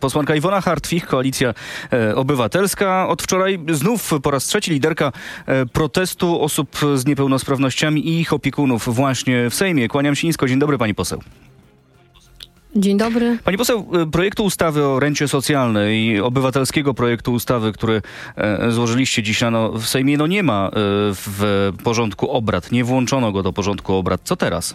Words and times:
Posłanka 0.00 0.34
Iwona 0.34 0.60
Hartwich, 0.60 1.06
Koalicja 1.06 1.54
e, 1.92 2.16
Obywatelska. 2.16 3.08
Od 3.08 3.22
wczoraj 3.22 3.58
znów 3.72 4.10
po 4.22 4.30
raz 4.30 4.44
trzeci 4.44 4.70
liderka 4.70 5.12
e, 5.46 5.66
protestu 5.66 6.42
osób 6.42 6.76
z 6.94 7.06
niepełnosprawnościami 7.06 8.08
i 8.08 8.20
ich 8.20 8.32
opiekunów 8.32 8.94
właśnie 8.94 9.50
w 9.50 9.54
Sejmie. 9.54 9.88
Kłaniam 9.88 10.16
się 10.16 10.26
nisko. 10.26 10.48
Dzień 10.48 10.58
dobry 10.58 10.78
pani 10.78 10.94
poseł. 10.94 11.22
Dzień 12.76 12.98
dobry. 12.98 13.38
Pani 13.44 13.58
poseł, 13.58 13.86
e, 13.92 14.06
projektu 14.06 14.44
ustawy 14.44 14.84
o 14.84 15.00
rencie 15.00 15.28
socjalnej, 15.28 16.20
obywatelskiego 16.20 16.94
projektu 16.94 17.32
ustawy, 17.32 17.72
który 17.72 18.02
złożyliście 18.68 19.22
dziś 19.22 19.42
rano 19.42 19.72
w 19.72 19.86
Sejmie, 19.86 20.16
no 20.16 20.26
nie 20.26 20.42
ma 20.42 20.70
w 20.74 21.72
porządku 21.84 22.30
obrad. 22.30 22.72
Nie 22.72 22.84
włączono 22.84 23.32
go 23.32 23.42
do 23.42 23.52
porządku 23.52 23.94
obrad. 23.94 24.20
Co 24.24 24.36
teraz? 24.36 24.74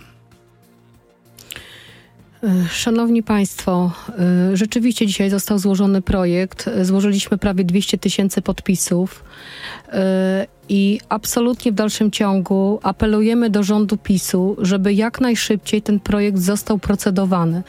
Szanowni 2.69 3.23
Państwo, 3.23 3.91
y, 4.53 4.57
rzeczywiście 4.57 5.07
dzisiaj 5.07 5.29
został 5.29 5.59
złożony 5.59 6.01
projekt. 6.01 6.69
Złożyliśmy 6.81 7.37
prawie 7.37 7.63
200 7.63 7.97
tysięcy 7.97 8.41
podpisów 8.41 9.23
i 10.69 10.99
absolutnie 11.09 11.71
w 11.71 11.75
dalszym 11.75 12.11
ciągu 12.11 12.79
apelujemy 12.83 13.49
do 13.49 13.63
rządu 13.63 13.97
PiSu, 13.97 14.55
żeby 14.61 14.93
jak 14.93 15.21
najszybciej 15.21 15.81
ten 15.81 15.99
projekt 15.99 16.37
został 16.37 16.79
procedowany, 16.79 17.63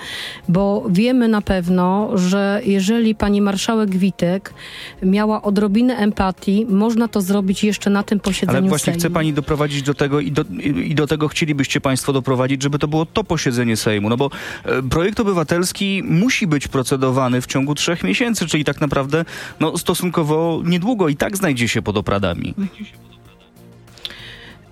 bo 0.48 0.86
wiemy 0.90 1.28
na 1.28 1.42
pewno, 1.42 2.10
że 2.18 2.60
jeżeli 2.64 3.14
pani 3.14 3.40
marszałek 3.40 3.96
Witek 3.96 4.54
miała 5.02 5.42
odrobinę 5.42 5.96
empatii, 5.96 6.66
można 6.68 7.08
to 7.08 7.20
zrobić 7.20 7.64
jeszcze 7.64 7.90
na 7.90 8.02
tym 8.02 8.20
posiedzeniu 8.20 8.58
Ale 8.58 8.68
właśnie 8.68 8.84
Sejmu. 8.84 8.98
chce 8.98 9.10
pani 9.10 9.32
doprowadzić 9.32 9.82
do 9.82 9.94
tego 9.94 10.20
i 10.20 10.32
do, 10.32 10.44
i 10.84 10.94
do 10.94 11.06
tego 11.06 11.28
chcielibyście 11.28 11.80
państwo 11.80 12.12
doprowadzić, 12.12 12.62
żeby 12.62 12.78
to 12.78 12.88
było 12.88 13.06
to 13.06 13.24
posiedzenie 13.24 13.76
Sejmu. 13.76 14.08
No 14.08 14.16
bo 14.16 14.30
e, 14.64 14.82
projekt 14.82 15.20
obywatelski 15.20 16.02
musi 16.04 16.46
być 16.46 16.68
procedowany 16.68 17.40
w 17.40 17.46
ciągu 17.46 17.74
trzech 17.74 18.04
miesięcy, 18.04 18.46
czyli 18.46 18.64
tak 18.64 18.80
naprawdę 18.80 19.24
no, 19.60 19.78
stosunkowo 19.78 20.62
niedługo 20.64 21.08
i 21.08 21.16
tak 21.16 21.36
znajdzie 21.36 21.69
się 21.69 21.82
pod 21.82 21.97
opradami. 21.97 22.54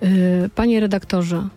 Y, 0.05 0.51
Panie 0.55 0.81
redaktorze, 0.81 1.49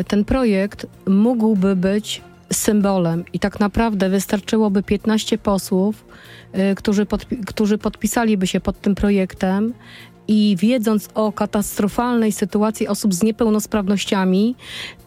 y, 0.00 0.04
ten 0.04 0.24
projekt 0.24 0.86
mógłby 1.06 1.76
być 1.76 2.22
symbolem 2.52 3.24
i 3.32 3.38
tak 3.38 3.60
naprawdę 3.60 4.08
wystarczyłoby 4.08 4.82
15 4.82 5.38
posłów, 5.38 6.04
y, 6.72 6.74
którzy, 6.74 7.04
podpi- 7.04 7.44
którzy 7.46 7.78
podpisaliby 7.78 8.46
się 8.46 8.60
pod 8.60 8.80
tym 8.80 8.94
projektem 8.94 9.74
i 10.28 10.56
wiedząc 10.58 11.08
o 11.14 11.32
katastrofalnej 11.32 12.32
sytuacji 12.32 12.88
osób 12.88 13.14
z 13.14 13.22
niepełnosprawnościami, 13.22 14.56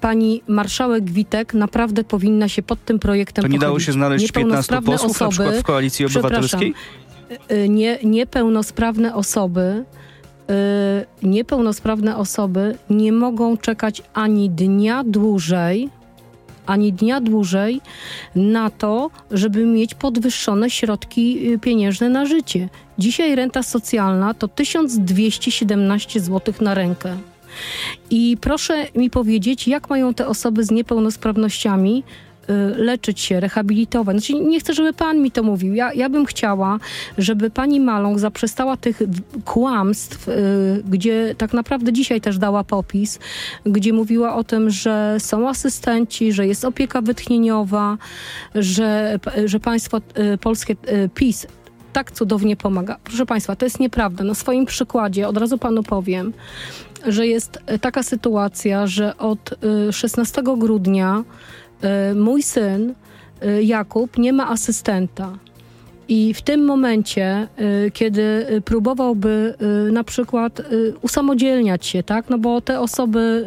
pani 0.01 0.41
marszałek 0.47 1.11
Witek 1.11 1.53
naprawdę 1.53 2.03
powinna 2.03 2.49
się 2.49 2.63
pod 2.63 2.85
tym 2.85 2.99
projektem 2.99 3.41
To 3.41 3.47
nie 3.47 3.59
dało 3.59 3.79
się 3.79 3.91
znaleźć 3.91 4.31
15 4.31 4.41
Niepełnosprawne 4.41 4.91
posłów 4.91 5.21
na 5.21 5.29
przykład 5.29 5.55
w 5.55 5.63
koalicji 5.63 6.05
obywatelskiej? 6.05 6.73
nie, 7.69 7.99
niepełnosprawne 8.03 9.15
osoby, 9.15 9.85
niepełnosprawne 11.23 12.17
osoby 12.17 12.77
nie 12.89 13.11
mogą 13.11 13.57
czekać 13.57 14.01
ani 14.13 14.49
dnia 14.49 15.03
dłużej, 15.03 15.89
ani 16.65 16.93
dnia 16.93 17.21
dłużej 17.21 17.81
na 18.35 18.69
to, 18.69 19.09
żeby 19.31 19.65
mieć 19.65 19.95
podwyższone 19.95 20.69
środki 20.69 21.53
y, 21.53 21.59
pieniężne 21.59 22.09
na 22.09 22.25
życie. 22.25 22.69
Dzisiaj 22.97 23.35
renta 23.35 23.63
socjalna 23.63 24.33
to 24.33 24.47
1217 24.47 26.19
zł 26.19 26.53
na 26.61 26.73
rękę. 26.73 27.17
I 28.09 28.37
proszę 28.41 28.85
mi 28.95 29.09
powiedzieć, 29.09 29.67
jak 29.67 29.89
mają 29.89 30.13
te 30.13 30.27
osoby 30.27 30.63
z 30.63 30.71
niepełnosprawnościami 30.71 32.03
y, 32.03 32.34
leczyć 32.75 33.19
się, 33.19 33.39
rehabilitować. 33.39 34.17
Znaczy, 34.17 34.33
nie 34.33 34.59
chcę, 34.59 34.73
żeby 34.73 34.93
pan 34.93 35.21
mi 35.21 35.31
to 35.31 35.43
mówił. 35.43 35.73
Ja, 35.73 35.93
ja 35.93 36.09
bym 36.09 36.25
chciała, 36.25 36.79
żeby 37.17 37.49
pani 37.49 37.79
Maląg 37.79 38.19
zaprzestała 38.19 38.77
tych 38.77 39.01
kłamstw, 39.45 40.27
y, 40.27 40.83
gdzie 40.89 41.35
tak 41.37 41.53
naprawdę 41.53 41.93
dzisiaj 41.93 42.21
też 42.21 42.37
dała 42.37 42.63
popis, 42.63 43.19
gdzie 43.65 43.93
mówiła 43.93 44.35
o 44.35 44.43
tym, 44.43 44.69
że 44.69 45.17
są 45.19 45.49
asystenci, 45.49 46.33
że 46.33 46.47
jest 46.47 46.65
opieka 46.65 47.01
wytchnieniowa, 47.01 47.97
że, 48.55 49.19
że 49.45 49.59
państwo 49.59 49.97
y, 49.97 50.37
polskie, 50.37 50.73
y, 50.73 51.09
PiS 51.15 51.47
tak 51.93 52.11
cudownie 52.11 52.55
pomaga. 52.55 52.97
Proszę 53.03 53.25
Państwa, 53.25 53.55
to 53.55 53.65
jest 53.65 53.79
nieprawda. 53.79 54.23
Na 54.23 54.33
swoim 54.33 54.65
przykładzie 54.65 55.27
od 55.27 55.37
razu 55.37 55.57
Panu 55.57 55.83
powiem, 55.83 56.33
że 57.07 57.27
jest 57.27 57.59
taka 57.81 58.03
sytuacja, 58.03 58.87
że 58.87 59.17
od 59.17 59.63
y, 59.89 59.93
16 59.93 60.43
grudnia 60.57 61.23
y, 61.23 61.55
mój 62.15 62.43
syn 62.43 62.93
y, 63.43 63.63
Jakub 63.63 64.17
nie 64.17 64.33
ma 64.33 64.49
asystenta. 64.49 65.37
I 66.07 66.33
w 66.33 66.41
tym 66.41 66.65
momencie, 66.65 67.47
y, 67.87 67.91
kiedy 67.91 68.45
próbowałby 68.65 69.53
na 69.91 70.03
przykład 70.03 70.61
usamodzielniać 71.01 71.85
się, 71.85 72.03
tak? 72.03 72.29
No 72.29 72.37
bo 72.37 72.61
te 72.61 72.79
osoby, 72.79 73.45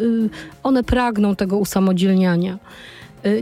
one 0.63 0.85
pragną 0.85 1.37
tego 1.37 1.59
usamodzielniania. 1.59 2.59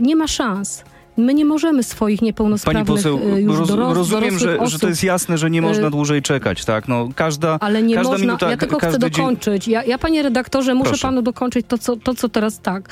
Nie 0.01 0.15
ma 0.15 0.27
szans. 0.27 0.83
My 1.17 1.33
nie 1.33 1.45
możemy 1.45 1.83
swoich 1.83 2.19
Pani 2.19 2.25
niepełnosprawnych 2.27 2.85
poseł, 2.85 3.19
y, 3.35 3.41
już 3.41 3.57
roz, 3.57 3.69
doros- 3.69 3.93
rozumiem, 3.93 4.21
dorosłych 4.29 4.39
że, 4.51 4.59
osób, 4.59 4.71
że 4.71 4.79
to 4.79 4.87
jest 4.89 5.03
jasne, 5.03 5.37
że 5.37 5.49
nie 5.49 5.61
można 5.61 5.87
Y, 5.87 5.91
dłużej 5.91 6.21
czekać, 6.21 6.65
tak? 6.65 6.87
No, 6.87 7.09
każda, 7.15 7.57
ale 7.61 7.83
nie 7.83 7.95
każda 7.95 8.11
można. 8.11 8.25
minuta, 8.25 8.49
ja 8.49 8.57
tylko 8.57 8.77
chcę 8.77 8.91
dzień... 8.91 8.99
dokończyć. 8.99 9.67
Ja, 9.67 9.83
ja, 9.83 9.97
panie 9.97 10.23
redaktorze, 10.23 10.73
muszę 10.73 10.89
Proszę. 10.89 11.01
panu 11.07 11.21
dokończyć 11.21 11.65
to 11.69 11.77
co, 11.77 11.95
to, 11.95 12.15
co 12.15 12.29
teraz 12.29 12.59
tak, 12.59 12.89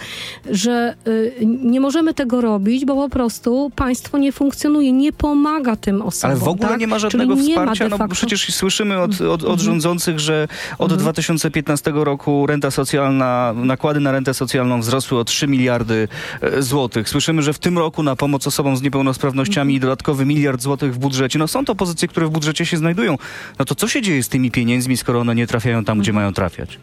że 0.52 0.96
y, 1.08 1.34
nie 1.46 1.80
możemy 1.80 2.14
tego 2.14 2.42
robić, 2.42 2.86
bo 2.86 2.96
po 2.96 3.10
prostu 3.10 3.72
państwo 3.76 4.18
nie 4.18 4.32
funkcjonuje, 4.32 4.92
nie 4.92 5.14
pomaga 5.14 5.76
tym 5.76 6.02
osobom. 6.02 6.32
Ale 6.32 6.40
w 6.46 6.48
ogóle 6.48 6.70
tak? 6.70 6.80
nie 6.80 6.88
ma 6.88 7.00
żadnego 7.00 7.36
Czyli 7.36 7.50
wsparcia, 7.50 7.90
no 7.90 8.08
przecież 8.08 8.54
słyszymy 8.56 9.00
od, 9.00 9.12
od, 9.22 9.26
od 9.28 9.42
Mhm. 9.44 9.60
rządzących, 9.60 10.20
że 10.20 10.48
od 10.80 10.94
2015 10.94 11.92
roku 11.96 12.48
renta 12.48 12.72
socjalna, 12.72 13.54
nakłady 13.56 14.00
na 14.00 14.12
rentę 14.12 14.34
socjalną 14.34 14.80
wzrosły 14.80 15.20
o 15.20 15.24
3 15.24 15.48
miliardy 15.48 16.08
e, 16.42 16.62
złotych. 16.62 17.10
Słyszymy, 17.10 17.42
że 17.42 17.54
w 17.54 17.60
tym 17.60 17.78
roku 17.78 18.04
na 18.04 18.15
pomoc 18.16 18.48
osobom 18.48 18.78
z 18.78 18.82
niepełnosprawnościami 18.82 19.80
dodatkowy 19.80 20.26
miliard 20.26 20.62
złotych 20.62 20.94
w 20.94 20.98
budżecie. 20.98 21.40
No 21.40 21.48
są 21.48 21.66
to 21.66 21.76
pozycje, 21.76 22.08
które 22.08 22.26
w 22.26 22.30
budżecie 22.30 22.66
się 22.66 22.78
znajdują. 22.78 23.18
No 23.60 23.66
to 23.66 23.76
co 23.76 23.88
się 23.88 24.02
dzieje 24.02 24.24
z 24.24 24.30
tymi 24.30 24.52
pieniędzmi, 24.52 24.98
skoro 24.98 25.20
one 25.20 25.36
nie 25.36 25.48
trafiają 25.48 25.84
tam, 25.84 26.00
gdzie 26.00 26.14
mają 26.14 26.34
trafiać? 26.34 26.80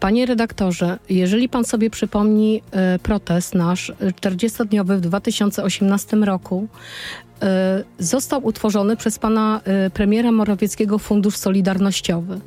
Panie 0.00 0.26
redaktorze, 0.26 0.98
jeżeli 1.08 1.48
pan 1.48 1.64
sobie 1.64 1.90
przypomni 1.90 2.62
e, 2.70 2.98
protest 2.98 3.54
nasz 3.54 3.90
e, 3.90 3.94
40-dniowy 3.94 4.96
w 4.96 5.00
2018 5.00 6.16
roku, 6.16 6.68
e, 7.42 7.84
został 7.98 8.46
utworzony 8.46 8.96
przez 8.96 9.18
pana 9.18 9.60
e, 9.64 9.90
premiera 9.90 10.32
Morawieckiego 10.32 10.98
Fundusz 10.98 11.36
Solidarnościowy. 11.36 12.40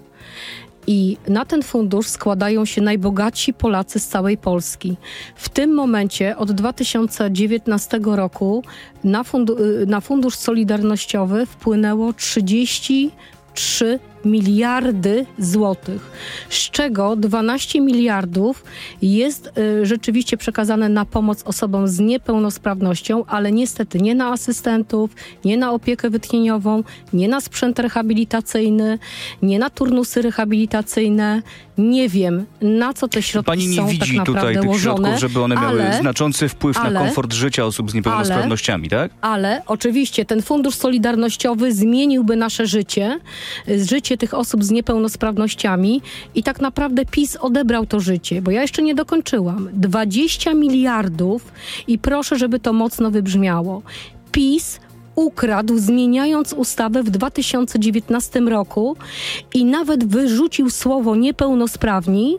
I 0.92 1.18
na 1.28 1.46
ten 1.46 1.64
fundusz 1.64 2.08
składają 2.08 2.66
się 2.66 2.82
najbogatsi 2.82 3.54
Polacy 3.54 4.00
z 4.00 4.08
całej 4.08 4.38
Polski. 4.38 4.98
W 5.36 5.50
tym 5.50 5.74
momencie 5.74 6.38
od 6.38 6.52
2019 6.52 8.00
roku 8.04 8.64
na, 9.04 9.24
fundu- 9.24 9.62
y, 9.62 9.86
na 9.86 10.02
fundusz 10.02 10.36
solidarnościowy 10.36 11.46
wpłynęło 11.46 12.14
33 12.14 14.00
miliardy 14.26 15.26
złotych, 15.40 16.12
z 16.50 16.70
czego 16.70 17.16
12 17.16 17.82
miliardów 17.82 18.64
jest 19.02 19.52
y, 19.58 19.86
rzeczywiście 19.86 20.38
przekazane 20.38 20.90
na 20.90 21.06
pomoc 21.06 21.44
osobom 21.44 21.88
z 21.88 22.00
niepełnosprawnością, 22.00 23.26
ale 23.26 23.52
niestety 23.52 23.98
nie 24.02 24.16
na 24.16 24.32
asystentów, 24.32 25.12
nie 25.46 25.58
na 25.58 25.72
opiekę 25.72 26.10
wytchnieniową, 26.10 26.84
nie 27.14 27.28
na 27.28 27.42
sprzęt 27.42 27.80
rehabilitacyjny, 27.80 29.00
nie 29.42 29.60
na 29.60 29.70
turnusy 29.70 30.22
rehabilitacyjne. 30.22 31.42
Nie 31.78 32.10
wiem, 32.10 32.46
na 32.62 32.94
co 32.94 33.08
te 33.08 33.22
środki 33.22 33.46
Pani 33.46 33.68
nie 33.68 33.76
są 33.76 33.88
widzi 33.88 34.18
tak 34.18 34.26
tutaj 34.26 34.56
tych 34.56 34.66
łożone, 34.66 34.98
środków, 34.98 35.20
żeby 35.20 35.42
one 35.42 35.56
miały 35.56 35.84
ale, 35.84 35.98
znaczący 36.00 36.50
wpływ 36.50 36.78
na 36.78 36.84
ale- 36.84 37.00
komfort 37.00 37.34
życia 37.34 37.66
osób 37.66 37.92
z 37.92 37.94
niepełnosprawnościami, 37.94 38.90
tak? 38.90 39.12
ale 39.22 39.62
oczywiście 39.66 40.26
ten 40.26 40.42
fundusz 40.42 40.76
solidarnościowy 40.76 41.74
zmieniłby 41.74 42.36
nasze 42.36 42.68
życie, 42.68 43.20
y, 43.68 43.80
życie 44.10 44.18
tych 44.18 44.34
osób 44.34 44.64
z 44.64 44.72
niepełnosprawnościami 44.72 46.02
i 46.36 46.44
tak 46.44 46.62
naprawdę 46.62 47.06
PiS 47.06 47.36
odebrał 47.36 47.86
to 47.86 48.00
życie, 48.00 48.42
bo 48.42 48.52
ja 48.52 48.62
jeszcze 48.62 48.82
nie 48.82 48.96
dokończyłam. 48.96 49.70
20 49.74 50.54
miliardów 50.54 51.52
i 51.88 51.98
proszę, 52.00 52.38
żeby 52.38 52.60
to 52.60 52.74
mocno 52.74 53.12
wybrzmiało. 53.12 53.82
PiS 54.32 54.80
ukradł, 55.16 55.78
zmieniając 55.78 56.54
ustawę 56.54 57.04
w 57.04 57.10
2019 57.10 58.40
roku 58.40 58.98
i 59.54 59.66
nawet 59.66 60.08
wyrzucił 60.08 60.70
słowo 60.70 61.16
niepełnosprawni 61.16 62.38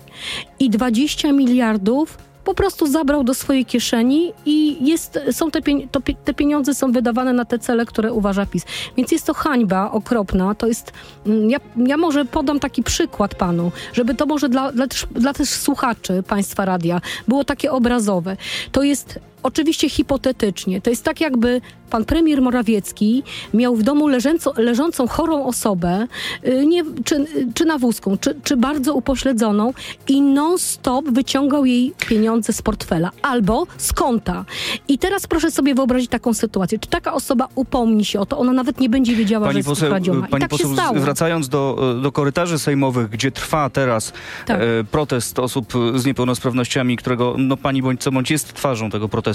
i 0.60 0.70
20 0.70 1.32
miliardów 1.32 2.18
po 2.50 2.54
prostu 2.54 2.86
zabrał 2.86 3.24
do 3.24 3.34
swojej 3.34 3.64
kieszeni 3.64 4.32
i 4.46 4.86
jest, 4.86 5.18
są 5.32 5.50
te, 5.50 5.60
to, 5.90 6.00
te 6.24 6.34
pieniądze 6.34 6.74
są 6.74 6.92
wydawane 6.92 7.32
na 7.32 7.44
te 7.44 7.58
cele, 7.58 7.86
które 7.86 8.12
uważa 8.12 8.46
PiS. 8.46 8.64
Więc 8.96 9.12
jest 9.12 9.26
to 9.26 9.34
hańba 9.34 9.90
okropna. 9.90 10.54
To 10.54 10.66
jest, 10.66 10.92
mm, 11.26 11.50
ja, 11.50 11.58
ja 11.76 11.96
może 11.96 12.24
podam 12.24 12.60
taki 12.60 12.82
przykład 12.82 13.34
panu, 13.34 13.72
żeby 13.92 14.14
to 14.14 14.26
może 14.26 14.48
dla, 14.48 14.72
dla, 14.72 14.86
też, 14.86 15.06
dla 15.10 15.32
też 15.32 15.48
słuchaczy 15.48 16.22
państwa 16.28 16.64
radia 16.64 17.00
było 17.28 17.44
takie 17.44 17.72
obrazowe. 17.72 18.36
To 18.72 18.82
jest 18.82 19.20
oczywiście 19.42 19.88
hipotetycznie. 19.88 20.80
To 20.80 20.90
jest 20.90 21.04
tak, 21.04 21.20
jakby 21.20 21.60
pan 21.90 22.04
premier 22.04 22.42
Morawiecki 22.42 23.22
miał 23.54 23.76
w 23.76 23.82
domu 23.82 24.08
leżęco, 24.08 24.52
leżącą 24.56 25.08
chorą 25.08 25.46
osobę, 25.46 26.06
y, 26.46 26.66
nie, 26.66 26.84
czy, 27.04 27.26
czy 27.54 27.64
na 27.64 27.78
wózku, 27.78 28.18
czy, 28.20 28.34
czy 28.44 28.56
bardzo 28.56 28.94
upośledzoną 28.94 29.72
i 30.08 30.22
non-stop 30.22 31.08
wyciągał 31.08 31.66
jej 31.66 31.92
pieniądze 32.08 32.52
z 32.52 32.62
portfela 32.62 33.10
albo 33.22 33.66
z 33.78 33.92
konta. 33.92 34.44
I 34.88 34.98
teraz 34.98 35.26
proszę 35.26 35.50
sobie 35.50 35.74
wyobrazić 35.74 36.10
taką 36.10 36.34
sytuację. 36.34 36.78
Czy 36.78 36.88
taka 36.88 37.12
osoba 37.12 37.48
upomni 37.54 38.04
się 38.04 38.20
o 38.20 38.26
to, 38.26 38.38
ona 38.38 38.52
nawet 38.52 38.80
nie 38.80 38.88
będzie 38.88 39.16
wiedziała, 39.16 39.44
że 39.44 39.48
Pani 39.48 39.56
jest 39.56 39.68
poseł, 39.68 39.88
ukradziona. 39.88 40.26
I 40.26 40.30
pani 40.30 40.40
tak 40.40 40.50
poseł 40.50 40.74
wracając 40.94 41.48
do, 41.48 41.94
do 42.02 42.12
korytarzy 42.12 42.58
sejmowych, 42.58 43.10
gdzie 43.10 43.30
trwa 43.30 43.70
teraz 43.70 44.12
Tak. 44.46 44.60
e, 44.60 44.84
protest 44.90 45.38
osób 45.38 45.72
z 45.94 46.06
niepełnosprawnościami, 46.06 46.96
którego 46.96 47.34
no, 47.38 47.56
pani 47.56 47.82
bądź 47.82 48.00
co 48.00 48.12
bądź 48.12 48.30
jest 48.30 48.54
twarzą 48.54 48.90
tego 48.90 49.08
protestu, 49.08 49.29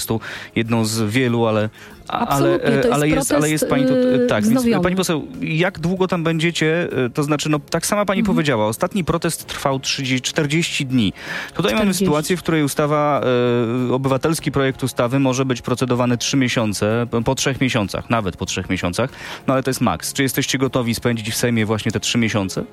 jedną 0.56 0.86
z 0.86 1.02
wielu, 1.12 1.46
ale, 1.46 1.70
ale, 2.08 2.50
jest 2.52 2.66
ale, 2.94 3.10
jest, 3.10 3.32
ale 3.32 3.50
jest 3.50 3.68
pani 3.70 3.84
tu, 3.84 3.90
protest, 3.94 4.30
tak, 4.30 4.44
więc 4.44 4.56
wznowiony. 4.60 4.84
pani 4.84 4.96
poseł, 4.96 5.28
jak 5.42 5.80
długo 5.80 6.08
tam 6.08 6.24
będziecie, 6.24 6.88
e, 7.06 7.10
to 7.10 7.24
znaczy, 7.24 7.50
no 7.50 7.60
tak 7.70 7.86
sama 7.86 8.06
pani 8.06 8.20
Mhm. 8.20 8.36
powiedziała, 8.36 8.68
ostatni 8.68 9.04
protest 9.04 9.46
trwał 9.48 9.80
30, 9.80 10.22
40 10.22 10.86
dni. 10.86 11.14
Tutaj 11.54 11.72
mamy 11.74 11.84
40. 11.86 12.06
sytuację, 12.06 12.38
w 12.38 12.40
której 12.44 12.64
ustawa, 12.64 13.22
obywatelski 13.92 14.52
projekt 14.52 14.84
ustawy 14.84 15.20
może 15.20 15.46
być 15.46 15.62
procedowany 15.62 16.18
3 16.18 16.38
miesiące, 16.38 17.08
po- 17.12 17.22
po 17.22 17.36
trzech 17.36 17.62
miesiącach, 17.62 18.10
nawet 18.10 18.38
po 18.38 18.46
trzech 18.46 18.70
miesiącach, 18.70 19.10
no 19.48 19.54
ale 19.54 19.64
to 19.64 19.70
jest 19.70 19.82
maks. 19.82 20.14
Czy 20.14 20.24
jesteście 20.24 20.58
gotowi 20.58 20.96
spędzić 20.96 21.30
w 21.32 21.36
Sejmie 21.36 21.66
właśnie 21.66 21.92
te 21.92 22.00
trzy 22.00 22.18
miesiące? 22.18 22.64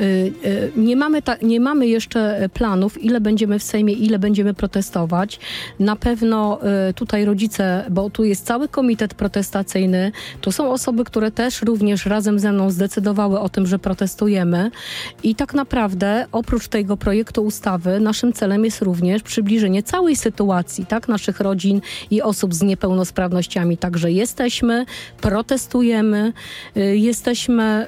Y, 0.00 0.32
y, 0.44 0.72
Nie 0.76 0.96
mamy, 0.96 1.22
ta, 1.22 1.36
nie 1.42 1.60
mamy 1.60 1.86
jeszcze 1.86 2.48
planów, 2.54 3.02
ile 3.02 3.20
będziemy 3.20 3.58
w 3.58 3.62
Sejmie, 3.62 3.92
ile 3.92 4.18
będziemy 4.18 4.54
protestować. 4.54 5.40
Na 5.80 5.96
pewno 5.96 6.60
y, 6.90 6.94
tutaj 6.94 7.24
rodzice, 7.24 7.84
bo 7.90 8.10
tu 8.10 8.24
jest 8.24 8.46
cały 8.46 8.68
komitet 8.68 9.14
protestacyjny, 9.14 10.12
tu 10.40 10.52
są 10.52 10.72
osoby, 10.72 11.04
które 11.04 11.30
też 11.30 11.62
również 11.62 12.06
razem 12.06 12.38
ze 12.38 12.52
mną 12.52 12.70
zdecydowały 12.70 13.40
o 13.40 13.48
tym, 13.48 13.66
że 13.66 13.78
protestujemy. 13.78 14.70
I 15.22 15.34
tak 15.34 15.54
naprawdę 15.54 16.26
oprócz 16.32 16.68
tego 16.68 16.96
projektu 16.96 17.44
ustawy 17.44 18.00
naszym 18.00 18.32
celem 18.32 18.64
jest 18.64 18.82
również 18.82 19.22
przybliżenie 19.22 19.82
całej 19.82 20.16
sytuacji, 20.16 20.86
tak, 20.86 21.08
naszych 21.08 21.40
rodzin 21.40 21.80
i 22.10 22.22
osób 22.22 22.54
z 22.54 22.62
niepełnosprawnościami. 22.62 23.78
Także 23.78 24.12
jesteśmy, 24.12 24.84
protestujemy, 25.20 26.32
jesteśmy 26.94 27.86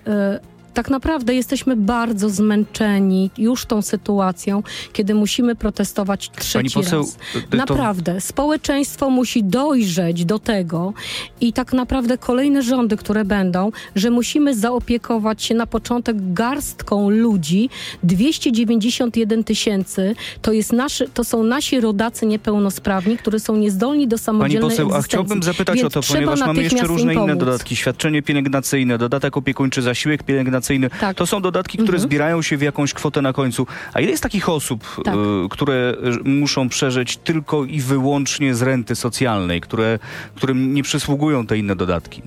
tak 0.75 0.91
naprawdę 0.91 1.35
jesteśmy 1.35 1.77
bardzo 1.77 2.31
zmęczeni 2.31 3.31
już 3.39 3.67
tą 3.67 3.83
sytuacją, 3.83 4.63
kiedy 4.93 5.15
musimy 5.15 5.55
protestować 5.55 6.31
trzeci 6.31 6.53
Pani 6.53 6.71
poseł, 6.71 7.01
raz. 7.03 7.17
to- 7.51 7.57
Naprawdę, 7.57 8.21
społeczeństwo 8.21 9.11
musi 9.11 9.45
dojrzeć 9.45 10.25
do 10.25 10.39
tego 10.39 10.93
i 11.41 11.53
tak 11.53 11.73
naprawdę 11.73 12.19
kolejne 12.19 12.63
rządy, 12.63 12.97
które 12.97 13.25
będą, 13.25 13.71
że 13.97 14.11
musimy 14.11 14.55
zaopiekować 14.55 15.43
się 15.43 15.55
na 15.55 15.67
początek 15.67 16.33
garstką 16.33 17.11
ludzi. 17.11 17.71
291 18.03 19.45
tysięcy 19.45 20.15
to, 20.43 20.53
jest 20.53 20.73
naszy, 20.73 21.09
to 21.15 21.25
są 21.25 21.43
nasi 21.45 21.81
rodacy 21.81 22.27
niepełnosprawni, 22.27 23.17
którzy 23.19 23.41
są 23.41 23.57
niezdolni 23.57 24.09
do 24.09 24.17
Pani 24.17 24.25
samodzielnej 24.25 24.71
poseł, 24.71 24.87
a 24.87 24.89
egzystencji. 24.89 25.09
chciałbym 25.09 25.43
zapytać 25.43 25.77
Więc 25.77 25.97
o 25.97 26.01
to, 26.03 26.13
ponieważ 26.15 26.41
mamy 26.41 26.63
jeszcze 26.63 26.87
różne 26.87 27.15
inne 27.15 27.37
dodatki. 27.37 27.77
Świadczenie 27.77 28.23
pielęgnacyjne, 28.23 28.99
dodatek 28.99 29.37
opiekuńczy, 29.37 29.83
zasiłek 29.83 30.23
pielęgnacyjny. 30.23 30.60
Tak. 31.01 31.17
To 31.17 31.27
są 31.27 31.43
dodatki, 31.43 31.79
które 31.79 31.97
Mhm. 31.97 32.03
zbierają 32.09 32.43
się 32.43 32.57
w 32.57 32.63
jakąś 32.63 32.95
kwotę 32.95 33.23
na 33.23 33.33
końcu. 33.33 33.67
A 33.95 34.01
ile 34.01 34.11
jest 34.11 34.23
takich 34.23 34.49
osób, 34.49 35.03
Tak. 35.05 35.15
y, 35.15 35.19
które 35.51 35.95
y, 36.27 36.29
muszą 36.29 36.69
przeżyć 36.69 37.17
tylko 37.17 37.65
i 37.65 37.81
wyłącznie 37.81 38.55
z 38.55 38.63
renty 38.63 38.95
socjalnej, 38.97 39.61
które, 39.61 39.99
którym 40.35 40.75
nie 40.75 40.83
przysługują 40.83 41.47
te 41.47 41.59
inne 41.59 41.77
dodatki? 41.77 42.23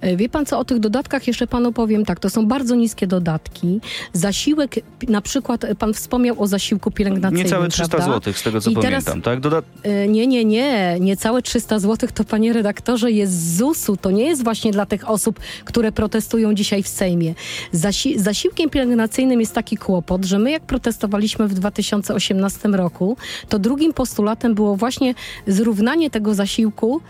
E, 0.00 0.16
Wie 0.16 0.28
pan 0.28 0.46
co, 0.46 0.58
o 0.58 0.64
tych 0.64 0.78
dodatkach 0.80 1.26
jeszcze 1.26 1.46
panu 1.46 1.72
powiem 1.72 2.04
tak, 2.04 2.20
to 2.20 2.30
są 2.30 2.46
bardzo 2.46 2.74
niskie 2.74 3.06
dodatki. 3.06 3.80
Zasiłek, 4.12 4.74
na 5.08 5.20
przykład 5.20 5.64
e, 5.64 5.74
pan 5.74 5.94
wspomniał 5.94 6.42
o 6.42 6.46
zasiłku 6.46 6.90
pielęgnacyjnym, 6.90 7.44
Niecałe 7.44 7.68
300 7.68 7.96
prawda? 7.96 8.14
zł, 8.14 8.32
z 8.32 8.42
tego 8.42 8.60
co 8.60 8.70
I 8.70 8.74
teraz- 8.76 9.04
pamiętam, 9.04 9.22
tak? 9.22 9.40
Doda- 9.40 9.62
E, 9.82 10.08
Nie, 10.08 10.26
nie, 10.26 10.44
nie. 10.44 10.96
Niecałe 11.00 11.42
300 11.42 11.78
zł 11.78 12.08
to, 12.14 12.24
panie 12.24 12.52
redaktorze, 12.52 13.10
jest 13.12 13.32
z 13.32 13.56
ZUS-u. 13.56 13.96
To 13.96 14.10
nie 14.10 14.24
jest 14.24 14.44
właśnie 14.44 14.72
dla 14.72 14.86
tych 14.86 15.08
osób, 15.10 15.40
które 15.64 15.92
protestują 15.92 16.54
dzisiaj 16.54 16.82
w 16.82 16.88
Sejmie. 16.88 17.34
Zasi 17.72 18.18
zasiłkiem 18.18 18.70
pielęgnacyjnym 18.70 19.40
jest 19.40 19.54
taki 19.54 19.76
kłopot, 19.76 20.24
że 20.24 20.38
my 20.38 20.50
jak 20.50 20.62
protestowaliśmy 20.62 21.48
w 21.48 21.54
2018 21.54 22.68
roku, 22.68 23.16
to 23.48 23.58
drugim 23.58 23.92
postulatem 23.92 24.54
było 24.54 24.76
właśnie 24.76 25.14
zrównanie 25.46 26.10
tego 26.10 26.34
zasiłku 26.34 27.00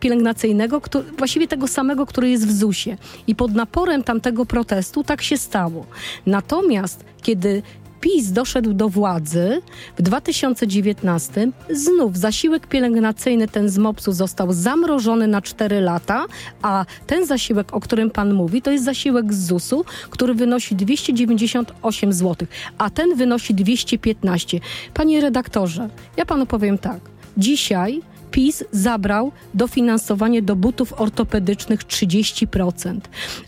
pielęgnacyjnego, 0.00 0.80
który, 0.80 1.12
właściwie 1.18 1.48
tego 1.48 1.68
samego, 1.68 2.06
który 2.06 2.30
jest 2.30 2.46
w 2.46 2.52
ZUS-ie. 2.52 2.96
I 3.26 3.34
pod 3.34 3.54
naporem 3.54 4.02
tamtego 4.02 4.46
protestu 4.46 5.04
tak 5.04 5.22
się 5.22 5.36
stało. 5.36 5.86
Natomiast 6.26 7.04
kiedy 7.22 7.62
PiS 8.00 8.32
doszedł 8.32 8.72
do 8.72 8.88
władzy 8.88 9.62
w 9.98 10.02
2019, 10.02 11.48
znów 11.70 12.16
zasiłek 12.16 12.66
pielęgnacyjny 12.66 13.48
ten 13.48 13.68
z 13.68 13.78
MOPS-u 13.78 14.12
został 14.12 14.52
zamrożony 14.52 15.26
na 15.26 15.42
4 15.42 15.80
lata, 15.80 16.24
a 16.62 16.84
ten 17.06 17.26
zasiłek, 17.26 17.74
o 17.74 17.80
którym 17.80 18.10
pan 18.10 18.34
mówi, 18.34 18.62
to 18.62 18.70
jest 18.70 18.84
zasiłek 18.84 19.34
z 19.34 19.46
ZUS-u, 19.46 19.84
który 20.10 20.34
wynosi 20.34 20.74
298 20.74 22.12
zł, 22.12 22.48
a 22.78 22.90
ten 22.90 23.14
wynosi 23.16 23.54
215. 23.54 24.60
Panie 24.94 25.20
redaktorze, 25.20 25.88
ja 26.16 26.26
panu 26.26 26.46
powiem 26.46 26.78
tak. 26.78 27.00
Dzisiaj 27.36 28.02
PiS 28.30 28.64
zabrał 28.72 29.32
dofinansowanie 29.54 30.42
do 30.42 30.56
butów 30.56 31.00
ortopedycznych 31.00 31.80
30%. 31.84 33.00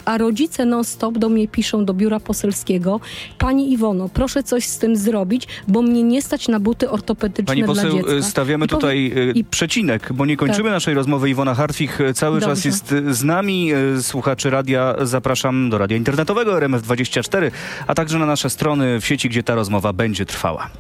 A 0.04 0.18
rodzice 0.18 0.64
non-stop 0.64 1.18
do 1.18 1.28
mnie 1.28 1.48
piszą 1.48 1.84
do 1.84 1.94
biura 1.94 2.20
poselskiego: 2.20 3.00
Pani 3.38 3.72
Iwono, 3.72 4.08
proszę 4.08 4.42
coś 4.42 4.64
z 4.64 4.78
tym 4.78 4.96
zrobić, 4.96 5.48
bo 5.68 5.82
mnie 5.82 6.02
nie 6.02 6.22
stać 6.22 6.48
na 6.48 6.60
buty 6.60 6.90
ortopedyczne 6.90 7.44
Pani 7.44 7.62
dla 7.62 7.74
poseł, 7.74 7.92
dziecka. 7.92 8.12
y, 8.12 8.22
stawiamy 8.22 8.64
I 8.64 8.68
tutaj 8.68 9.12
y, 9.16 9.32
i- 9.34 9.44
przecinek, 9.44 10.12
bo 10.12 10.26
nie 10.26 10.36
kończymy 10.36 10.64
Tak. 10.64 10.72
naszej 10.72 10.94
rozmowy. 10.94 11.30
Iwona 11.30 11.54
Hartwich 11.54 12.00
y, 12.00 12.14
cały 12.14 12.40
czas 12.40 12.48
Dobrze. 12.58 12.68
jest 12.68 12.92
y, 12.92 13.14
z 13.14 13.24
nami. 13.24 13.70
Słuchaczy 14.00 14.50
radia 14.50 14.94
zapraszam 15.02 15.70
do 15.70 15.78
radia 15.78 15.96
internetowego 15.96 16.52
RMF24, 16.54 17.50
a 17.86 17.94
także 17.94 18.18
na 18.18 18.26
nasze 18.26 18.50
strony 18.50 19.00
w 19.00 19.06
sieci, 19.06 19.28
gdzie 19.28 19.42
ta 19.42 19.54
rozmowa 19.54 19.92
będzie 19.92 20.26
trwała. 20.26 20.70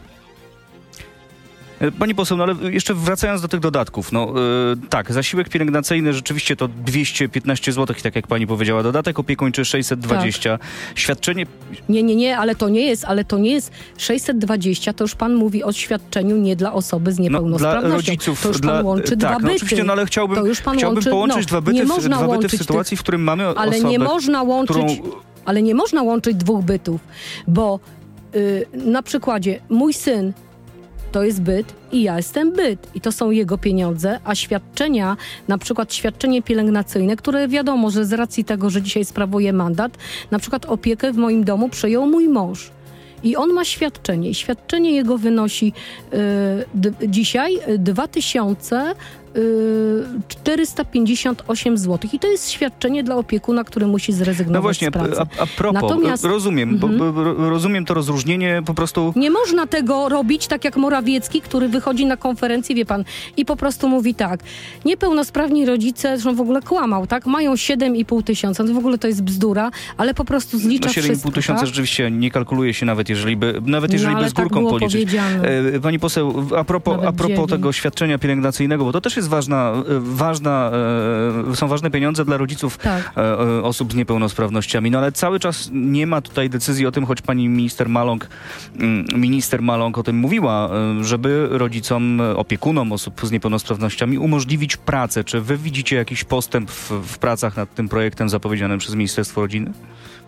Y, 1.82 1.92
Pani 1.92 2.14
poseł, 2.14 2.36
no 2.36 2.44
ale 2.44 2.54
jeszcze 2.70 2.94
wracając 2.94 3.42
do 3.42 3.48
tych 3.48 3.60
dodatków, 3.60 4.12
no 4.12 4.34
y, 4.72 4.88
tak, 4.88 5.12
zasiłek 5.12 5.48
pielęgnacyjny 5.48 6.12
rzeczywiście 6.12 6.56
to 6.56 6.68
215 6.68 7.72
zł, 7.72 7.96
tak 8.02 8.16
jak 8.16 8.26
pani 8.26 8.46
powiedziała, 8.46 8.82
dodatek 8.82 9.18
opiekuńczy 9.18 9.64
620, 9.64 10.58
Tak. 10.58 10.68
świadczenie 10.94 11.46
Nie, 11.88 12.02
nie, 12.02 12.16
nie, 12.16 12.38
ale 12.38 12.54
to 12.54 12.68
nie 12.68 12.86
jest, 12.86 13.04
ale 13.04 13.24
to 13.24 13.38
nie 13.38 13.50
jest 13.50 13.72
620, 13.98 14.92
to 14.92 15.04
już 15.04 15.14
pan 15.14 15.34
mówi 15.34 15.64
o 15.64 15.72
świadczeniu 15.72 16.36
nie 16.36 16.56
dla 16.56 16.72
osoby 16.72 17.12
z 17.12 17.18
no, 17.18 17.22
dla 17.22 17.30
niepełnosprawnością. 17.30 17.96
rodziców, 17.96 18.42
to 18.42 18.48
już 18.48 18.60
dla, 18.60 18.72
pan 18.72 18.86
łączy 18.86 19.10
tak, 19.10 19.18
dwa 19.18 19.30
no 19.32 19.38
byty. 19.38 19.54
oczywiście, 19.54 19.84
no 19.84 19.92
ale 19.92 20.06
chciałbym, 20.06 20.36
to 20.36 20.46
już 20.46 20.60
pan 20.60 20.76
chciałbym 20.76 20.96
łączy, 20.96 21.10
połączyć 21.10 21.36
no, 21.38 21.48
dwa 21.48 21.60
byty, 21.60 21.76
nie 21.76 21.84
w, 21.84 21.88
można 21.88 22.16
dwa 22.16 22.36
byty 22.36 22.48
w 22.48 22.58
sytuacji, 22.58 22.96
w 22.96 23.00
którym 23.02 23.22
mamy 23.22 23.44
Ale 23.48 23.70
osobę, 23.70 23.90
nie 23.90 23.98
można 23.98 24.42
łączyć, 24.42 24.76
którą 24.76 25.10
ale 25.44 25.62
nie 25.62 25.74
można 25.74 26.02
łączyć 26.02 26.36
dwóch 26.36 26.64
bytów, 26.64 27.00
bo 27.48 27.80
y, 28.34 28.66
na 28.74 29.02
przykładzie 29.02 29.60
mój 29.68 29.92
syn 29.92 30.32
to 31.12 31.24
jest 31.24 31.42
byt 31.42 31.74
i 31.92 32.02
ja 32.02 32.16
jestem 32.16 32.52
byt 32.52 32.88
i 32.94 33.00
to 33.00 33.12
są 33.12 33.30
jego 33.30 33.58
pieniądze, 33.58 34.20
a 34.24 34.34
świadczenia, 34.34 35.16
na 35.48 35.58
przykład 35.58 35.94
świadczenie 35.94 36.42
pielęgnacyjne, 36.42 37.16
które 37.16 37.48
wiadomo, 37.48 37.90
że 37.90 38.04
z 38.04 38.12
racji 38.12 38.44
tego, 38.44 38.70
że 38.70 38.82
dzisiaj 38.82 39.04
sprawuję 39.04 39.52
mandat, 39.52 39.98
na 40.30 40.38
przykład 40.38 40.66
opiekę 40.66 41.12
w 41.12 41.16
moim 41.16 41.44
domu 41.44 41.68
przejął 41.68 42.06
mój 42.06 42.28
mąż. 42.28 42.70
I 43.24 43.36
on 43.36 43.52
ma 43.52 43.64
świadczenie. 43.64 44.30
I 44.30 44.34
świadczenie 44.34 44.92
jego 44.92 45.18
wynosi 45.18 45.72
y, 47.04 47.08
dzisiaj 47.08 47.58
y, 47.68 47.78
2000 47.78 48.90
y, 48.90 48.94
458 50.28 51.78
zł. 51.78 52.10
I 52.12 52.18
to 52.18 52.30
jest 52.30 52.50
świadczenie 52.50 53.04
dla 53.04 53.16
opiekuna, 53.16 53.64
który 53.64 53.86
musi 53.86 54.12
zrezygnować 54.12 54.54
No 54.54 54.62
właśnie, 54.62 54.88
z 54.88 55.14
pracy. 55.14 55.30
a, 55.38 55.42
a 55.42 55.46
propos, 55.56 55.82
Natomiast- 55.82 56.24
rozumiem, 56.24 56.70
Mhm. 56.82 57.14
rozumiem 57.50 57.84
to 57.84 57.94
rozróżnienie 57.94 58.62
po 58.66 58.74
prostu... 58.74 59.12
Nie 59.16 59.30
można 59.30 59.66
tego 59.66 60.08
robić 60.08 60.46
tak 60.46 60.64
jak 60.64 60.76
Morawiecki, 60.76 61.40
który 61.40 61.68
wychodzi 61.68 62.06
na 62.06 62.16
konferencję, 62.16 62.74
wie 62.76 62.86
pan, 62.86 63.04
i 63.36 63.44
po 63.44 63.56
prostu 63.56 63.88
mówi 63.88 64.14
tak. 64.14 64.40
Niepełnosprawni 64.84 65.66
rodzice, 65.66 66.08
zresztą 66.08 66.34
w 66.34 66.40
ogóle 66.40 66.62
kłamał, 66.62 67.06
tak? 67.06 67.26
Mają 67.26 67.54
7,5 67.54 68.22
tysiąca. 68.22 68.64
To 68.64 68.74
w 68.74 68.78
ogóle 68.78 68.98
to 68.98 69.06
jest 69.08 69.22
bzdura, 69.22 69.70
ale 69.96 70.14
po 70.14 70.24
prostu 70.24 70.58
zlicza 70.58 70.86
No 70.86 70.92
7,5 70.92 71.02
wszystko, 71.02 71.30
tysiąca 71.30 71.60
tak? 71.60 71.66
rzeczywiście 71.68 72.10
nie 72.10 72.30
kalkuluje 72.30 72.74
się 72.74 72.86
nawet 72.86 73.08
jeżeli 73.08 73.36
by, 73.36 73.54
nawet 73.66 73.92
jeżeli 73.92 74.14
no, 74.14 74.20
by 74.22 74.28
z 74.28 74.32
górką 74.32 74.60
tak 74.60 74.70
policzyć. 74.70 75.14
E, 75.74 75.80
Pani 75.80 75.98
poseł, 75.98 76.46
a 76.56 76.64
propos, 76.64 76.96
Nawet 76.96 77.08
a 77.08 77.12
propos 77.12 77.36
dzieli. 77.36 77.48
tego 77.48 77.72
świadczenia 77.72 78.18
pielęgnacyjnego, 78.18 78.84
bo 78.84 78.92
to 78.92 79.00
też 79.00 79.16
jest 79.16 79.21
jest 79.22 79.30
ważna, 79.30 79.72
e, 79.72 79.82
ważna, 80.00 80.70
e, 81.50 81.56
są 81.56 81.68
ważne 81.68 81.90
pieniądze 81.90 82.24
dla 82.24 82.36
rodziców 82.36 82.78
Tak. 82.78 83.12
e, 83.16 83.62
osób 83.62 83.92
z 83.92 83.94
niepełnosprawnościami. 83.94 84.90
No 84.90 84.98
ale 84.98 85.12
cały 85.12 85.40
czas 85.40 85.70
nie 85.72 86.06
ma 86.06 86.20
tutaj 86.20 86.50
decyzji 86.50 86.86
o 86.86 86.92
tym, 86.92 87.06
choć 87.06 87.22
pani 87.22 87.48
minister 87.48 87.88
Maląg, 87.88 88.28
mm, 88.78 89.06
minister 89.16 89.62
Maląg 89.62 89.98
o 89.98 90.02
tym 90.02 90.16
mówiła, 90.16 90.70
żeby 91.00 91.48
rodzicom, 91.50 92.20
opiekunom 92.36 92.92
osób 92.92 93.20
z 93.22 93.30
niepełnosprawnościami 93.30 94.18
umożliwić 94.18 94.76
pracę. 94.76 95.24
Czy 95.24 95.40
wy 95.40 95.56
widzicie 95.56 95.96
jakiś 95.96 96.24
postęp 96.24 96.70
w, 96.70 96.90
w 96.90 97.18
pracach 97.18 97.56
nad 97.56 97.74
tym 97.74 97.88
projektem 97.88 98.28
zapowiedzianym 98.28 98.78
przez 98.78 98.94
Ministerstwo 98.94 99.40
Rodziny? 99.40 99.72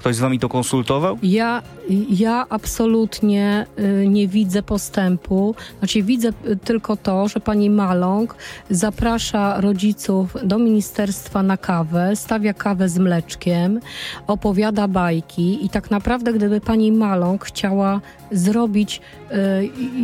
Ktoś 0.05 0.17
z 0.17 0.21
wami 0.21 0.39
to 0.39 0.49
konsultował? 0.49 1.19
Ja, 1.23 1.63
ja 2.11 2.47
absolutnie 2.49 3.67
y, 4.03 4.09
nie 4.09 4.29
widzę 4.29 4.63
postępu. 4.63 5.55
Znaczy 5.79 6.03
widzę 6.03 6.29
y, 6.29 6.57
tylko 6.57 6.97
to, 6.97 7.29
że 7.29 7.41
pani 7.41 7.71
Maląg 7.71 8.37
zaprasza 8.71 9.61
rodziców 9.61 10.37
do 10.43 10.59
ministerstwa 10.59 11.43
na 11.43 11.57
kawę, 11.57 12.17
stawia 12.17 12.55
kawę 12.55 12.89
z 12.89 12.99
mleczkiem, 12.99 13.81
opowiada 14.27 14.89
bajki 14.89 15.67
i 15.67 15.69
tak 15.69 15.91
naprawdę 15.91 16.33
gdyby 16.33 16.61
pani 16.61 16.93
Maląg 16.93 17.45
chciała 17.45 18.01
zrobić 18.33 19.01
y, 19.33 19.35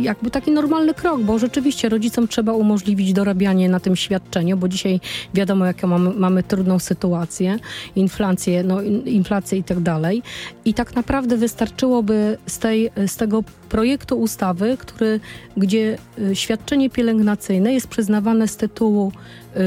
jakby 0.01 0.31
taki 0.31 0.51
normalny 0.51 0.93
krok, 0.93 1.21
bo 1.21 1.39
rzeczywiście 1.39 1.89
rodzicom 1.89 2.27
trzeba 2.27 2.53
umożliwić 2.53 3.13
dorabianie 3.13 3.69
na 3.69 3.79
tym 3.79 3.95
świadczeniu, 3.95 4.57
bo 4.57 4.67
dzisiaj 4.67 4.99
wiadomo 5.33 5.65
jaką 5.65 5.87
mamy, 5.87 6.09
mamy 6.13 6.43
trudną 6.43 6.79
sytuację, 6.79 7.59
inflację, 7.95 8.63
no, 8.63 8.81
in- 8.81 9.07
inflację 9.07 9.57
i 9.57 9.63
tak 9.63 9.79
dalej. 9.79 9.90
I 10.65 10.73
tak 10.73 10.95
naprawdę 10.95 11.37
wystarczyłoby 11.37 12.37
z, 12.47 12.59
tej, 12.59 12.89
z 13.07 13.17
tego 13.17 13.43
projektu 13.69 14.19
ustawy, 14.19 14.77
który, 14.79 15.19
gdzie 15.57 15.97
y, 16.19 16.35
świadczenie 16.35 16.89
pielęgnacyjne 16.89 17.73
jest 17.73 17.87
przyznawane 17.87 18.47
z 18.47 18.57
tytułu 18.57 19.11
y, 19.55 19.59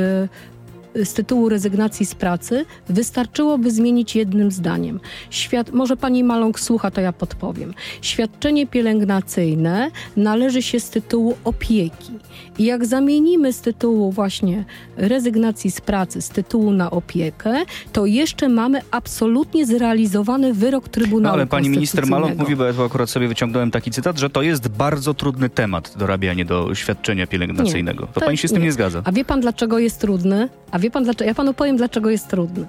z 1.04 1.12
tytułu 1.12 1.48
rezygnacji 1.48 2.06
z 2.06 2.14
pracy, 2.14 2.64
wystarczyłoby 2.88 3.70
zmienić 3.70 4.16
jednym 4.16 4.50
zdaniem. 4.50 5.00
Świat, 5.30 5.72
może 5.72 5.96
pani 5.96 6.24
Maląg 6.24 6.60
słucha, 6.60 6.90
to 6.90 7.00
ja 7.00 7.12
podpowiem. 7.12 7.74
Świadczenie 8.02 8.66
pielęgnacyjne 8.66 9.90
należy 10.16 10.62
się 10.62 10.80
z 10.80 10.90
tytułu 10.90 11.36
opieki. 11.44 12.12
I 12.58 12.64
jak 12.64 12.86
zamienimy 12.86 13.52
z 13.52 13.60
tytułu 13.60 14.12
właśnie 14.12 14.64
rezygnacji 14.96 15.70
z 15.70 15.80
pracy, 15.80 16.22
z 16.22 16.28
tytułu 16.28 16.70
na 16.70 16.90
opiekę, 16.90 17.54
to 17.92 18.06
jeszcze 18.06 18.48
mamy 18.48 18.80
absolutnie 18.90 19.66
zrealizowany 19.66 20.54
wyrok 20.54 20.84
No 20.84 20.90
Trybunału 20.90 21.34
ale 21.34 21.46
pani 21.46 21.68
minister 21.68 22.06
Maląg 22.06 22.38
mówi, 22.38 22.56
bo 22.56 22.64
ja 22.64 22.72
akurat 22.86 23.10
sobie 23.10 23.28
wyciągnąłem 23.28 23.70
taki 23.70 23.90
cytat, 23.90 24.18
że 24.18 24.30
to 24.30 24.42
jest 24.42 24.68
bardzo 24.68 25.14
trudny 25.14 25.48
temat 25.48 25.94
dorabianie 25.96 26.44
do 26.44 26.74
świadczenia 26.74 27.26
pielęgnacyjnego. 27.26 28.06
to, 28.06 28.20
to 28.20 28.26
pani 28.26 28.38
się 28.38 28.48
z 28.48 28.52
tym 28.52 28.60
nie, 28.60 28.66
nie. 28.66 28.72
zgadza. 28.72 29.02
A 29.04 29.12
wie 29.12 29.24
pan, 29.24 29.40
dlaczego 29.40 29.78
jest 29.78 30.00
trudny? 30.00 30.48
A 30.70 30.78
wie 30.84 30.90
pan, 30.90 31.04
dlaczego? 31.04 31.28
Ja 31.28 31.34
panu 31.34 31.54
powiem, 31.54 31.76
dlaczego 31.76 32.10
jest 32.10 32.28
trudny. 32.28 32.66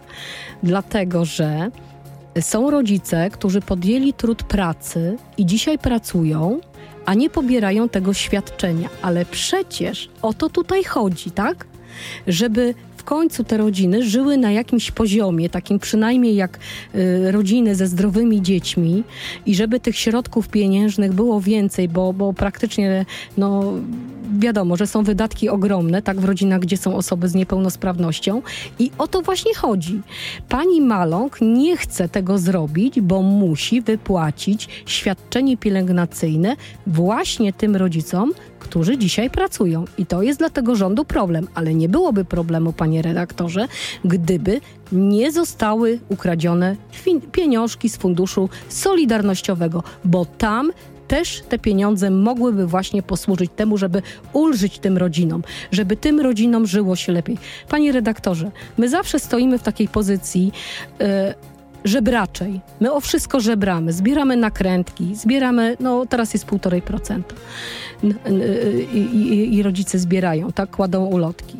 Dlatego, 0.63 1.25
że 1.25 1.72
są 2.41 2.72
rodzice, 2.72 3.29
którzy 3.29 3.62
podjęli 3.62 4.13
trud 4.13 4.43
pracy 4.43 5.17
i 5.38 5.45
dzisiaj 5.45 5.79
pracują, 5.79 6.60
a 7.05 7.13
nie 7.13 7.29
pobierają 7.29 7.89
tego 7.89 8.13
świadczenia. 8.13 8.89
Ale 9.01 9.25
przecież 9.25 10.10
o 10.22 10.34
to 10.34 10.50
tutaj 10.50 10.84
chodzi, 10.84 11.31
tak? 11.31 11.65
Żeby 12.27 12.74
w 12.98 13.03
końcu 13.03 13.43
te 13.43 13.57
rodziny 13.57 14.03
żyły 14.03 14.38
na 14.38 14.51
jakimś 14.51 14.91
poziomie, 14.91 15.50
takim 15.50 15.79
przynajmniej 15.79 16.36
jak 16.36 16.60
y, 16.95 17.31
rodziny 17.31 17.75
ze 17.75 17.88
zdrowymi 17.88 18.41
dziećmi 18.41 19.03
i 19.45 19.55
żeby 19.55 19.79
tych 19.79 19.98
środków 19.98 20.50
pieniężnych 20.50 21.13
było 21.13 21.41
więcej, 21.41 21.89
bo, 21.89 22.13
bo 22.13 22.34
praktycznie 22.34 23.05
no, 23.38 23.74
wiadomo, 24.39 24.75
że 24.75 24.88
są 24.88 25.04
wydatki 25.04 25.50
ogromne, 25.50 26.01
tak, 26.01 26.20
w 26.20 26.25
rodzinach, 26.25 26.60
gdzie 26.60 26.77
są 26.77 26.96
osoby 26.96 27.27
z 27.27 27.36
niepełnosprawnością 27.36 28.42
i 28.80 28.92
o 28.98 29.08
to 29.08 29.22
właśnie 29.22 29.56
chodzi. 29.56 30.01
Pani 30.50 30.82
Maląg 30.82 31.38
nie 31.42 31.77
chce 31.77 32.10
tego 32.10 32.38
zrobić, 32.38 33.01
bo 33.01 33.22
musi 33.22 33.82
wypłacić 33.82 34.68
świadczenie 34.86 35.58
pielęgnacyjne 35.58 36.56
właśnie 36.88 37.54
tym 37.54 37.75
rodzicom, 37.75 38.32
którzy 38.60 38.98
dzisiaj 38.98 39.30
pracują. 39.30 39.86
I 39.98 40.06
to 40.06 40.22
jest 40.22 40.39
dla 40.39 40.50
tego 40.50 40.75
rządu 40.75 41.06
problem, 41.06 41.48
ale 41.56 41.74
nie 41.74 41.89
byłoby 41.89 42.25
problemu, 42.25 42.74
panie 42.74 43.01
redaktorze, 43.01 43.68
gdyby 44.06 44.62
nie 44.92 45.32
zostały 45.32 46.00
ukradzione 46.10 46.75
pieniążki 47.32 47.89
z 47.89 47.98
funduszu 47.98 48.50
solidarnościowego, 48.70 49.84
bo 50.06 50.25
tam 50.25 50.72
też 51.15 51.43
te 51.50 51.60
pieniądze 51.60 52.10
mogłyby 52.10 52.67
właśnie 52.67 53.01
posłużyć 53.03 53.51
temu, 53.55 53.77
żeby 53.77 54.01
ulżyć 54.34 54.79
tym 54.79 54.98
rodzinom, 54.98 55.43
żeby 55.72 55.98
tym 55.98 56.19
rodzinom 56.19 56.67
żyło 56.67 56.95
się 56.95 57.12
lepiej. 57.12 57.38
Panie 57.69 57.91
redaktorze, 57.91 58.51
my 58.77 58.89
zawsze 58.89 59.19
stoimy 59.19 59.57
w 59.57 59.63
takiej 59.63 59.88
pozycji. 59.88 60.51
e, 61.01 61.36
żebraczej. 61.86 62.62
My 62.80 62.94
o 62.94 63.00
wszystko 63.00 63.39
żebramy. 63.39 63.94
Zbieramy 63.94 64.38
nakrętki, 64.38 65.15
zbieramy, 65.15 65.77
no 65.80 66.06
teraz 66.06 66.34
jest 66.34 66.46
1,5%. 66.46 67.22
N- 68.04 68.15
n- 68.24 68.42
I, 68.94 68.98
i, 68.98 69.56
I 69.56 69.63
rodzice 69.63 70.00
zbierają, 70.00 70.51
tak, 70.51 70.70
kładą 70.72 71.06
ulotki. 71.06 71.58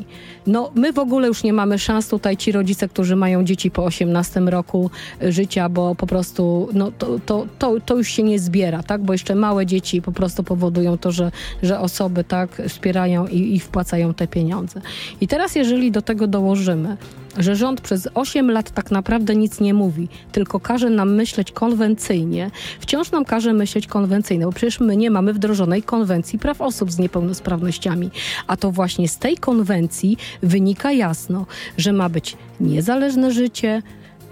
No 0.48 0.72
my 0.76 0.94
w 0.94 1.00
ogóle 1.00 1.28
już 1.28 1.44
nie 1.44 1.54
mamy 1.54 1.80
szans 1.80 2.08
tutaj, 2.08 2.38
ci 2.38 2.52
rodzice, 2.52 2.90
którzy 2.90 3.16
mają 3.16 3.44
dzieci 3.44 3.72
po 3.72 3.86
18 3.86 4.40
roku 4.40 4.90
y, 5.24 5.32
życia, 5.32 5.70
bo 5.70 5.96
po 5.96 6.08
prostu 6.08 6.70
no, 6.74 6.92
to, 6.92 7.20
to, 7.26 7.46
to, 7.60 7.80
to 7.80 7.96
już 7.96 8.08
się 8.08 8.24
nie 8.24 8.40
zbiera, 8.40 8.84
tak, 8.84 9.04
bo 9.04 9.14
jeszcze 9.14 9.36
małe 9.36 9.66
dzieci 9.66 10.02
po 10.02 10.12
prostu 10.12 10.44
powodują 10.44 10.98
to, 10.98 11.12
że, 11.12 11.32
że 11.64 11.80
osoby 11.80 12.24
tak 12.24 12.62
wspierają 12.70 13.28
i, 13.28 13.56
i 13.56 13.60
wpłacają 13.60 14.14
te 14.14 14.28
pieniądze. 14.28 14.82
I 15.22 15.28
teraz 15.28 15.56
jeżeli 15.56 15.92
do 15.92 16.02
tego 16.02 16.28
dołożymy, 16.28 16.98
że 17.38 17.56
rząd 17.56 17.82
przez 17.82 18.10
8 18.14 18.52
lat 18.52 18.72
tak 18.72 18.92
naprawdę 18.92 19.36
nic 19.36 19.60
nie 19.60 19.74
mówi, 19.74 20.08
tylko 20.32 20.60
każe 20.60 20.90
nam 20.90 21.16
myśleć 21.16 21.52
konwencyjnie, 21.52 22.52
wciąż 22.80 23.12
nam 23.12 23.26
każe 23.26 23.54
myśleć 23.54 23.88
konwencyjnie, 23.88 24.46
bo 24.46 24.52
przecież 24.52 24.80
my 24.80 24.98
nie 24.98 25.12
mamy 25.12 25.34
wdrożonej 25.34 25.84
konwencji 25.84 26.40
praw 26.40 26.62
osób 26.62 26.92
z 26.92 27.00
niepełnosprawnościami. 27.00 28.12
A 28.48 28.58
to 28.58 28.72
właśnie 28.72 29.08
z 29.08 29.18
tej 29.18 29.38
konwencji 29.38 30.18
wynika 30.44 30.92
jasno, 30.92 31.46
że 31.78 31.94
ma 31.94 32.10
być 32.10 32.38
niezależne 32.60 33.32
życie, 33.32 33.82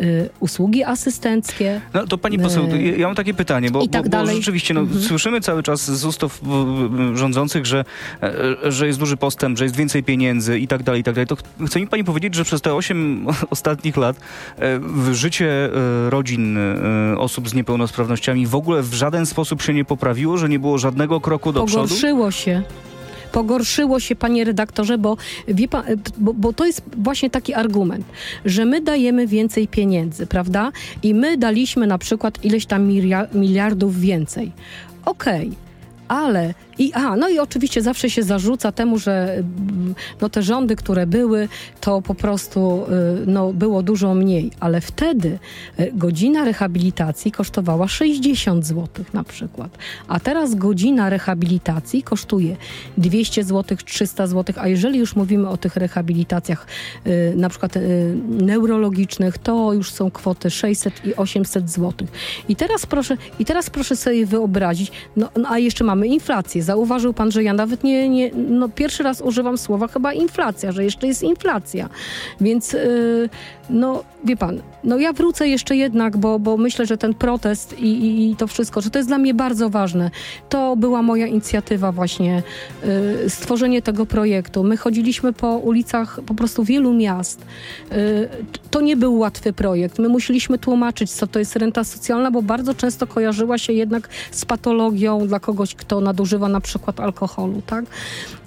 y, 0.02 0.30
usługi 0.40 0.84
asystenckie. 0.84 1.82
No 1.94 2.08
to 2.08 2.18
pani 2.18 2.40
poseł, 2.40 2.68
to 2.68 2.76
ja 2.76 3.08
mam 3.08 3.16
takie 3.16 3.34
pytanie, 3.34 3.72
bo, 3.72 3.88
tak 3.88 4.10
bo, 4.10 4.18
bo 4.18 4.26
rzeczywiście 4.26 4.74
no, 4.74 4.80
Mhm. 4.82 5.02
słyszymy 5.02 5.42
cały 5.42 5.64
czas 5.64 5.92
z 5.92 6.06
ustów 6.06 6.40
w- 6.44 7.12
rządzących, 7.18 7.66
że, 7.66 7.86
e, 8.24 8.72
że 8.72 8.88
jest 8.88 9.00
duży 9.00 9.18
postęp, 9.18 9.58
że 9.58 9.64
jest 9.66 9.76
więcej 9.76 10.04
pieniędzy 10.04 10.60
i 10.60 10.68
tak 10.68 10.84
dalej, 10.84 11.02
i 11.02 11.04
tak 11.04 11.16
dalej. 11.16 11.28
To 11.28 11.36
ch- 11.36 11.42
chce 11.68 11.80
mi 11.80 11.88
pani 11.88 12.04
powiedzieć, 12.04 12.36
że 12.36 12.44
przez 12.44 12.62
te 12.62 12.74
8 12.76 13.28
ostatnich 13.50 13.98
lat 13.98 14.16
e, 14.58 14.80
w 14.80 15.14
życie 15.14 15.70
e, 16.06 16.10
rodzin 16.10 16.58
osób 17.18 17.50
z 17.50 17.54
niepełnosprawnościami 17.54 18.48
w 18.48 18.56
ogóle 18.56 18.82
w 18.84 18.94
żaden 18.94 19.26
sposób 19.26 19.62
się 19.62 19.74
nie 19.74 19.86
poprawiło, 19.86 20.38
że 20.38 20.50
nie 20.50 20.60
było 20.60 20.78
żadnego 20.78 21.22
kroku 21.22 21.52
do 21.54 21.66
przodu? 21.66 21.84
Pogorszyło 21.84 22.32
się. 22.32 22.64
Pogorszyło 23.34 24.00
się, 24.00 24.16
panie 24.16 24.44
redaktorze, 24.44 24.98
bo, 24.98 25.18
wie 25.48 25.68
pan, 25.68 25.84
bo, 26.18 26.34
bo 26.34 26.54
to 26.54 26.66
jest 26.66 26.82
właśnie 26.98 27.30
taki 27.30 27.54
argument, 27.54 28.06
że 28.46 28.66
my 28.66 28.82
dajemy 28.82 29.28
więcej 29.28 29.68
pieniędzy, 29.68 30.28
prawda? 30.28 30.72
I 31.04 31.14
my 31.14 31.38
daliśmy 31.38 31.88
na 31.88 31.98
przykład 31.98 32.46
ileś 32.46 32.66
tam 32.66 32.88
milia- 32.88 33.36
miliardów 33.36 34.00
więcej. 34.00 34.52
Okej. 35.06 35.52
Ale 36.08 36.54
i 36.78 36.94
a, 36.94 37.16
no 37.16 37.30
i 37.30 37.40
oczywiście 37.40 37.82
zawsze 37.82 38.10
się 38.10 38.24
zarzuca 38.24 38.72
temu, 38.72 38.98
że 38.98 39.34
mm, 39.34 39.96
no, 40.22 40.30
te 40.30 40.44
rządy, 40.44 40.76
które 40.76 41.08
były, 41.08 41.48
to 41.82 42.02
po 42.02 42.16
prostu 42.16 42.86
y, 43.24 43.26
no, 43.28 43.54
było 43.54 43.84
dużo 43.84 44.14
mniej, 44.14 44.52
ale 44.60 44.82
wtedy 44.82 45.40
y, 45.80 45.92
godzina 45.94 46.46
rehabilitacji 46.46 47.32
kosztowała 47.32 47.88
60 47.88 48.66
zł 48.66 49.06
na 49.14 49.24
przykład, 49.24 49.78
a 50.08 50.20
teraz 50.20 50.56
godzina 50.56 51.10
rehabilitacji 51.10 52.04
kosztuje 52.04 52.56
200 52.98 53.44
zł, 53.44 53.78
300 53.86 54.28
zł, 54.28 54.56
a 54.60 54.68
jeżeli 54.68 55.00
już 55.00 55.16
mówimy 55.16 55.50
o 55.50 55.58
tych 55.58 55.76
rehabilitacjach 55.76 56.68
y, 57.08 57.34
na 57.36 57.50
przykład 57.50 57.74
neurologicznych, 58.30 59.38
to 59.38 59.74
już 59.74 59.92
są 59.92 60.12
kwoty 60.12 60.50
600 60.50 61.06
i 61.06 61.16
800 61.16 61.70
zł. 61.70 62.08
I 62.50 62.56
teraz 62.56 62.86
proszę, 62.86 63.18
i 63.40 63.46
teraz 63.46 63.70
proszę 63.70 63.96
sobie 63.96 64.26
wyobrazić, 64.26 64.92
no, 65.16 65.30
no 65.38 65.50
a 65.50 65.60
jeszcze 65.60 65.84
mamy 65.84 66.08
inflację. 66.08 66.63
Zauważył 66.64 67.14
pan, 67.14 67.32
że 67.32 67.44
ja 67.44 67.54
nawet 67.54 67.84
nie, 67.84 68.10
nie 68.10 68.32
no 68.34 68.70
pierwszy 68.70 69.04
raz 69.04 69.22
używam 69.22 69.58
słowa 69.58 69.88
chyba 69.88 70.14
inflacja, 70.14 70.72
że 70.72 70.84
jeszcze 70.84 71.08
jest 71.08 71.24
inflacja. 71.24 71.90
Więc 72.42 72.74
yy, 72.74 73.30
no 73.70 74.04
wie 74.24 74.38
pan, 74.38 74.62
no 74.84 74.98
ja 74.98 75.14
wrócę 75.14 75.48
jeszcze 75.48 75.76
jednak, 75.76 76.18
bo, 76.18 76.40
bo 76.40 76.58
myślę, 76.58 76.86
że 76.86 76.98
ten 76.98 77.14
protest 77.14 77.80
i, 77.80 77.86
i, 77.86 78.32
i 78.32 78.36
to 78.36 78.48
wszystko, 78.48 78.82
że 78.82 78.90
to 78.90 79.00
jest 79.00 79.10
dla 79.10 79.18
mnie 79.18 79.34
bardzo 79.34 79.70
ważne. 79.70 80.12
To 80.50 80.76
była 80.76 81.02
moja 81.02 81.28
inicjatywa 81.28 81.92
właśnie, 81.92 82.44
yy, 83.22 83.30
stworzenie 83.30 83.82
tego 83.82 84.06
projektu. 84.06 84.64
My 84.64 84.78
chodziliśmy 84.78 85.34
po 85.34 85.58
ulicach 85.58 86.20
po 86.26 86.34
prostu 86.34 86.64
wielu 86.64 86.94
miast. 86.94 87.46
Yy, 87.92 87.98
to 88.72 88.82
nie 88.82 88.98
był 88.98 89.18
łatwy 89.18 89.54
projekt. 89.54 90.00
My 90.00 90.10
musieliśmy 90.10 90.58
tłumaczyć, 90.58 91.12
co 91.12 91.28
to 91.28 91.40
jest 91.40 91.56
renta 91.56 91.84
socjalna, 91.84 92.32
bo 92.32 92.42
bardzo 92.42 92.74
często 92.74 93.08
kojarzyła 93.08 93.58
się 93.58 93.74
jednak 93.74 94.10
z 94.32 94.46
patologią 94.46 95.28
dla 95.28 95.40
kogoś, 95.40 95.76
kto 95.76 96.02
nadużywa 96.02 96.50
na 96.54 96.62
przykład 96.62 97.00
alkoholu, 97.00 97.62
tak? 97.66 97.86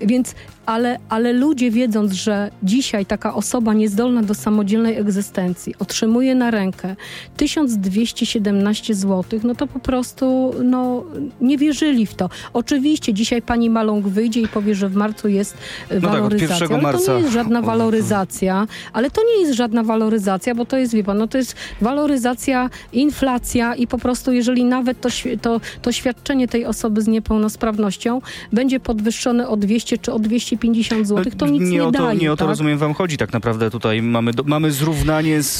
Więc 0.00 0.34
ale, 0.66 0.98
ale 1.08 1.32
ludzie 1.32 1.70
wiedząc, 1.70 2.12
że 2.12 2.50
dzisiaj 2.62 3.06
taka 3.06 3.34
osoba 3.34 3.74
niezdolna 3.74 4.22
do 4.22 4.34
samodzielnej 4.34 4.96
egzystencji 4.96 5.74
otrzymuje 5.78 6.34
na 6.34 6.50
rękę 6.50 6.96
1217 7.36 8.94
zł, 8.94 9.40
no 9.44 9.54
to 9.54 9.66
po 9.66 9.78
prostu 9.78 10.54
no, 10.64 11.04
nie 11.40 11.58
wierzyli 11.58 12.06
w 12.06 12.14
to. 12.14 12.30
Oczywiście 12.52 13.14
dzisiaj 13.14 13.42
pani 13.42 13.70
Maląg 13.70 14.08
wyjdzie 14.08 14.40
i 14.40 14.48
powie, 14.48 14.74
że 14.74 14.88
w 14.88 14.94
marcu 14.94 15.28
jest 15.28 15.56
No 15.90 16.00
tak, 16.00 16.10
waloryzacja, 16.10 16.56
1 16.66 16.72
ale 16.72 16.80
to 16.80 16.82
marca. 16.82 17.12
nie 17.16 17.20
jest 17.20 17.32
żadna 17.32 17.58
o. 17.58 17.62
waloryzacja, 17.62 18.66
ale 18.92 19.10
to 19.10 19.22
nie 19.24 19.40
jest 19.42 19.54
żadna 19.54 19.82
waloryzacja, 19.82 20.54
bo 20.54 20.64
to 20.64 20.76
jest, 20.76 20.94
wie 20.94 21.04
pan, 21.04 21.18
no 21.18 21.26
to 21.28 21.38
jest 21.38 21.54
waloryzacja, 21.80 22.70
inflacja 22.92 23.74
i 23.74 23.86
po 23.86 23.98
prostu 23.98 24.32
jeżeli 24.32 24.64
nawet 24.64 25.00
to, 25.00 25.08
to, 25.42 25.60
to 25.82 25.92
świadczenie 25.92 26.48
tej 26.48 26.66
osoby 26.66 27.02
z 27.02 27.06
niepełnosprawnością 27.08 28.20
będzie 28.52 28.80
podwyższone 28.80 29.48
o 29.48 29.56
200 29.56 29.98
czy 29.98 30.12
o 30.12 30.18
250 30.56 31.06
zł, 31.08 31.32
to 31.38 31.46
nic 31.46 31.62
nie, 31.70 31.84
o 31.84 31.92
to, 31.92 31.98
daje. 31.98 32.18
Nie 32.18 32.32
o 32.32 32.36
to 32.36 32.44
tak? 32.44 32.48
rozumiem 32.48 32.78
wam 32.78 32.94
chodzi 32.94 33.16
tak 33.16 33.32
naprawdę 33.32 33.70
tutaj. 33.70 34.02
Mamy, 34.02 34.32
do, 34.32 34.42
mamy 34.42 34.72
zrównanie 34.72 35.42
z, 35.42 35.58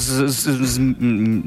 z, 0.00 0.30
z, 0.30 0.46
z, 0.68 0.80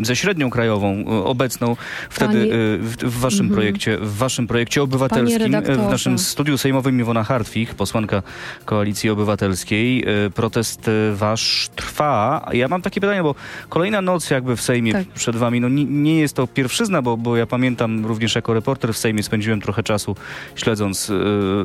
ze 0.08 0.16
średnią 0.16 0.50
krajową 0.50 0.94
e, 0.94 1.06
obecną 1.26 1.76
wtedy 2.10 2.34
Panie- 2.34 2.54
e, 2.54 2.78
w, 2.78 2.96
w 2.98 3.20
waszym 3.20 3.50
projekcie, 3.50 3.98
w 3.98 4.18
waszym 4.18 4.48
projekcie 4.48 4.84
obywatelskim. 4.84 5.56
E, 5.56 5.62
W 5.62 5.90
naszym 5.92 6.20
studiu 6.20 6.58
sejmowym 6.58 7.00
Iwona 7.00 7.24
Hartwig, 7.24 7.74
posłanka 7.74 8.24
Koalicji 8.66 9.10
Obywatelskiej. 9.10 10.06
Protest 10.36 10.90
wasz 11.14 11.70
trwa. 11.76 12.46
Ja 12.54 12.68
mam 12.68 12.82
takie 12.82 13.02
pytanie, 13.02 13.24
bo 13.24 13.36
kolejna 13.70 14.02
noc 14.02 14.30
jakby 14.30 14.56
w 14.56 14.62
Sejmie 14.62 14.94
Tak. 14.94 15.08
przed 15.08 15.36
wami, 15.36 15.62
no 15.62 15.70
nie, 15.70 15.86
nie 15.86 16.20
jest 16.20 16.36
to 16.36 16.48
pierwszyzna, 16.48 17.02
bo, 17.02 17.18
bo 17.18 17.38
ja 17.38 17.46
pamiętam 17.46 18.06
również 18.06 18.36
jako 18.36 18.54
reporter 18.54 18.94
w 18.94 18.98
Sejmie 18.98 19.24
spędziłem 19.24 19.62
trochę 19.62 19.84
czasu 19.84 20.16
śledząc 20.56 21.10
e, 21.10 21.14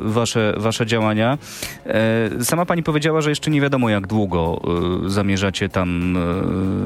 wasze, 0.03 0.55
wasze 0.57 0.87
działania. 0.87 1.24
E, 1.87 2.45
Sama 2.45 2.67
pani 2.67 2.83
powiedziała, 2.83 3.21
że 3.21 3.31
jeszcze 3.31 3.51
nie 3.51 3.61
wiadomo 3.61 3.91
jak 3.91 4.07
długo 4.07 4.61
e, 5.07 5.11
zamierzacie 5.11 5.69
tam 5.69 6.17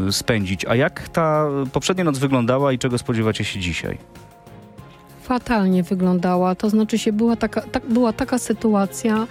e, 0.09 0.13
spędzić. 0.13 0.65
A 0.65 0.75
jak 0.75 1.09
ta 1.09 1.47
poprzednia 1.73 2.05
noc 2.05 2.19
wyglądała 2.19 2.73
i 2.73 2.79
czego 2.79 2.99
spodziewacie 2.99 3.45
się 3.45 3.61
dzisiaj? 3.61 3.99
fatalnie 5.23 5.83
wyglądała. 5.83 6.55
To 6.55 6.71
znaczy 6.71 6.99
się 6.99 7.13
była 7.13 7.37
taka, 7.37 7.61
tak, 7.61 7.83
była 7.87 8.13
taka 8.13 8.39
sytuacja, 8.39 9.27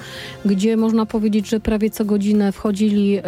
gdzie 0.46 0.78
można 0.78 1.06
powiedzieć, 1.06 1.50
że 1.50 1.60
prawie 1.60 1.90
co 1.90 2.06
godzinę 2.06 2.52
wchodzili 2.52 3.20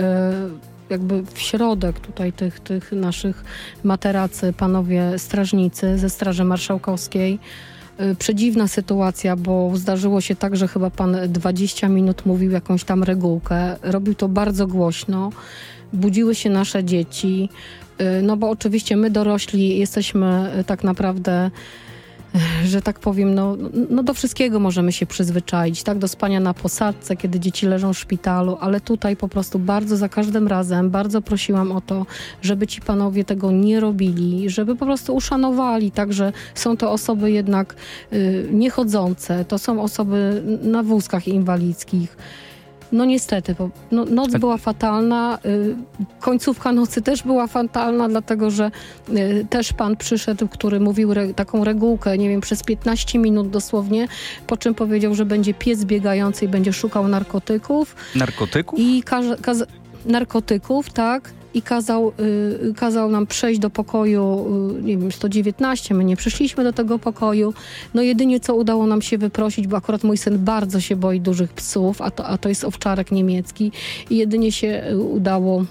jakby 0.90 1.24
w 1.24 1.40
środek 1.40 2.00
tutaj 2.00 2.34
tych, 2.34 2.60
tych 2.60 2.92
naszych 2.92 3.44
materacy 3.84 4.54
panowie 4.54 5.20
strażnicy 5.20 5.98
ze 5.98 6.10
Straży 6.10 6.44
Marszałkowskiej. 6.44 7.40
E, 8.00 8.15
Przedziwna 8.15 8.68
sytuacja, 8.68 9.36
bo 9.36 9.72
zdarzyło 9.75 10.22
się 10.22 10.36
tak, 10.36 10.56
że 10.56 10.68
chyba 10.68 10.89
pan 10.89 11.18
20 11.27 11.89
minut 11.89 12.25
mówił 12.25 12.51
jakąś 12.51 12.84
tam 12.84 13.03
regułkę. 13.03 13.75
Robił 13.82 14.15
to 14.15 14.27
bardzo 14.27 14.68
głośno. 14.68 15.29
Budziły 15.94 16.36
się 16.36 16.50
nasze 16.50 16.84
dzieci. 16.84 17.50
E, 17.98 18.22
No 18.22 18.38
bo 18.38 18.50
oczywiście 18.50 18.98
my 18.98 19.10
dorośli 19.10 19.77
jesteśmy 19.77 20.51
e, 20.51 20.63
tak 20.63 20.84
naprawdę 20.84 21.51
że 22.72 22.82
tak 22.82 23.00
powiem, 23.00 23.36
no, 23.36 23.58
no 23.90 24.04
do 24.04 24.14
wszystkiego 24.14 24.60
możemy 24.60 24.92
się 24.92 25.06
przyzwyczaić, 25.06 25.84
tak? 25.84 25.98
Do 25.98 26.08
spania 26.08 26.40
na 26.40 26.54
posadce, 26.54 27.16
kiedy 27.16 27.40
dzieci 27.40 27.66
leżą 27.66 27.94
w 27.94 28.00
szpitalu, 28.00 28.58
ale 28.62 28.82
tutaj 28.82 29.16
po 29.16 29.28
prostu 29.28 29.60
bardzo 29.60 29.98
za 29.98 30.10
każdym 30.10 30.48
razem 30.48 30.90
bardzo 30.90 31.22
prosiłam 31.22 31.72
o 31.72 31.82
to, 31.82 32.06
żeby 32.42 32.68
ci 32.68 32.82
panowie 32.82 33.26
tego 33.26 33.52
nie 33.52 33.80
robili, 33.80 34.50
żeby 34.50 34.76
po 34.76 34.86
prostu 34.86 35.16
uszanowali, 35.16 35.92
tak? 35.92 36.14
Że 36.14 36.34
są 36.56 36.78
to 36.78 36.92
osoby 36.92 37.32
jednak 37.32 37.76
y, 38.14 38.48
niechodzące, 38.52 39.46
to 39.46 39.58
są 39.58 39.82
osoby 39.82 40.44
na 40.64 40.84
wózkach 40.84 41.28
inwalidzkich. 41.28 42.18
No 42.91 43.05
niestety, 43.05 43.55
bo 43.60 43.69
no, 43.91 44.05
noc 44.05 44.31
była 44.31 44.58
fatalna, 44.58 45.39
y, 45.46 45.75
końcówka 46.19 46.72
nocy 46.72 47.01
też 47.01 47.24
była 47.24 47.48
fatalna, 47.48 48.10
dlatego 48.10 48.51
że 48.51 48.72
y, 49.10 49.48
też 49.50 49.74
pan 49.74 49.98
przyszedł, 49.98 50.48
który 50.48 50.79
mówił 50.79 51.12
re, 51.12 51.34
taką 51.34 51.63
regułkę, 51.63 52.17
nie 52.17 52.29
wiem, 52.29 52.41
przez 52.41 52.63
15 52.63 53.19
minut 53.19 53.50
dosłownie, 53.50 54.08
po 54.48 54.58
czym 54.58 54.75
powiedział, 54.75 55.15
że 55.15 55.25
będzie 55.25 55.53
pies 55.53 55.86
biegający 55.86 56.46
i 56.46 56.48
będzie 56.48 56.74
szukał 56.74 57.08
narkotyków. 57.08 57.96
Narkotyków? 58.15 58.79
i 58.79 59.03
każe, 59.03 59.38
kaza, 59.41 59.65
narkotyków, 60.05 60.89
tak, 60.89 61.31
i 61.53 61.62
kazał, 61.62 62.12
y, 62.70 62.74
kazał 62.74 63.12
nam 63.12 63.27
przejść 63.27 63.60
do 63.60 63.69
pokoju, 63.69 64.45
y, 64.80 64.84
nie 64.84 64.97
wiem, 64.97 65.12
119, 65.12 65.95
my 65.95 66.04
nie 66.04 66.15
przyszliśmy 66.15 66.63
do 66.63 66.74
tego 66.74 67.00
pokoju. 67.00 67.54
No 67.93 68.02
jedynie 68.02 68.39
co 68.39 68.56
udało 68.56 68.88
nam 68.88 69.02
się 69.02 69.17
wyprosić, 69.17 69.67
bo 69.67 69.78
akurat 69.78 70.04
mój 70.04 70.17
syn 70.17 70.38
bardzo 70.45 70.80
się 70.80 70.95
boi 70.95 71.21
dużych 71.21 71.54
psów, 71.54 72.02
a 72.02 72.12
to, 72.12 72.26
a 72.26 72.38
to 72.38 72.50
jest 72.50 72.63
owczarek 72.63 73.12
niemiecki 73.12 73.71
i 74.10 74.17
jedynie 74.17 74.52
się 74.52 74.84
y, 74.91 74.97
udało 74.97 75.65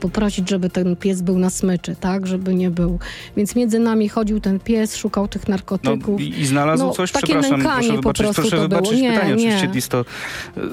poprosić, 0.00 0.50
żeby 0.50 0.70
ten 0.70 0.96
pies 0.96 1.22
był 1.22 1.38
na 1.38 1.50
smyczy, 1.50 1.96
tak, 2.00 2.26
żeby 2.26 2.54
nie 2.54 2.70
był. 2.70 2.98
Więc 3.36 3.56
między 3.56 3.78
nami 3.78 4.08
chodził 4.08 4.40
ten 4.40 4.60
pies, 4.60 4.96
szukał 4.96 5.28
tych 5.28 5.48
No, 5.48 5.52
narkotyków. 5.52 6.20
i, 6.20 6.40
I 6.40 6.46
znalazł 6.46 6.84
No, 6.86 6.90
coś? 6.92 7.12
takie 7.12 7.26
Przepraszam, 7.26 7.60
proszę 7.62 7.88
po 7.88 7.96
wybaczyć, 7.96 8.22
prostu 8.22 8.42
proszę 8.42 8.56
to 8.56 8.62
wybaczyć 8.62 8.90
było. 8.90 9.02
Nie, 9.02 9.12
pytanie. 9.12 9.34
nie. 9.34 9.48
Oczywiście 9.48 9.70
jest 9.74 9.88
to 9.88 10.04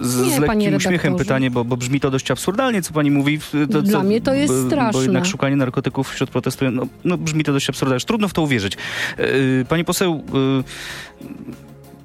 z, 0.02 0.28
Nie, 0.28 0.36
z 0.36 0.40
lekkim 0.40 0.76
uśmiechem 0.76 1.16
pytanie, 1.16 1.52
bo, 1.52 1.66
bo 1.66 1.78
brzmi 1.78 2.00
to 2.00 2.12
dość 2.12 2.32
absurdalnie, 2.32 2.82
co 2.82 2.94
pani 2.94 3.12
mówi. 3.12 3.40
To, 3.72 3.82
Dla 3.82 4.04
mnie 4.04 4.22
to 4.22 4.34
jest 4.34 4.54
bo, 4.54 4.62
Bo 4.62 4.68
straszne. 4.70 5.02
jednak 5.02 5.26
szukanie 5.26 5.56
narkotyków 5.56 6.10
wśród 6.12 6.30
protestujących, 6.30 6.82
no, 6.82 6.88
no 7.04 7.18
brzmi 7.18 7.44
to 7.44 7.54
dość 7.54 7.70
absurdalnie. 7.70 8.06
Trudno 8.06 8.28
w 8.28 8.34
to 8.34 8.42
uwierzyć. 8.42 8.78
Yy, 9.18 9.66
Pani 9.70 9.86
poseł, 9.86 10.24
yy, 10.34 10.64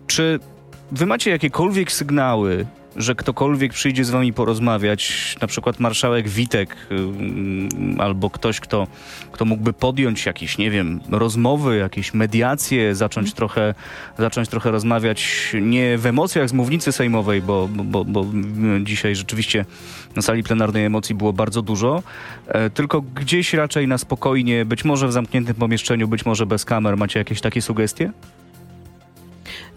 czy 0.07 0.41
wy 0.93 1.07
macie 1.07 1.31
jakiekolwiek 1.31 1.93
sygnały, 1.93 2.67
że 2.97 3.15
ktokolwiek 3.15 3.73
przyjdzie 3.73 4.05
z 4.05 4.11
wami 4.11 4.33
porozmawiać, 4.33 5.37
na 5.41 5.47
przykład 5.47 5.81
marszałek 5.81 6.29
Witek 6.29 6.77
yy, 6.91 8.03
albo 8.03 8.31
ktoś, 8.31 8.61
kto, 8.61 8.87
kto 9.33 9.45
mógłby 9.45 9.73
podjąć 9.73 10.27
jakieś, 10.27 10.59
nie 10.59 10.71
wiem, 10.71 11.01
rozmowy, 11.11 11.77
jakieś 11.77 12.15
mediacje, 12.15 12.95
zacząć 12.95 13.35
trochę, 13.35 13.75
zacząć 14.19 14.49
trochę 14.49 14.71
rozmawiać 14.71 15.53
nie 15.63 15.99
w 15.99 16.07
emocjach 16.07 16.49
z 16.49 16.53
mównicy 16.53 16.93
sejmowej, 16.93 17.43
bo, 17.43 17.69
bo, 17.69 17.85
bo, 17.85 18.05
bo 18.05 18.21
mm, 18.21 18.87
dzisiaj 18.87 19.17
rzeczywiście 19.17 19.65
na 20.17 20.23
sali 20.23 20.43
plenarnej 20.43 20.85
emocji 20.85 21.15
było 21.15 21.33
bardzo 21.33 21.63
dużo, 21.63 22.03
e, 22.49 22.71
tylko 22.71 23.03
gdzieś 23.03 23.55
raczej 23.55 23.89
na 23.89 23.99
spokojnie, 23.99 24.65
być 24.65 24.85
może 24.85 25.09
w 25.09 25.13
zamkniętym 25.13 25.55
pomieszczeniu, 25.55 26.09
być 26.09 26.27
może 26.27 26.47
bez 26.47 26.65
kamer. 26.65 26.97
Macie 26.97 27.19
jakieś 27.19 27.41
takie 27.41 27.63
sugestie? 27.63 28.13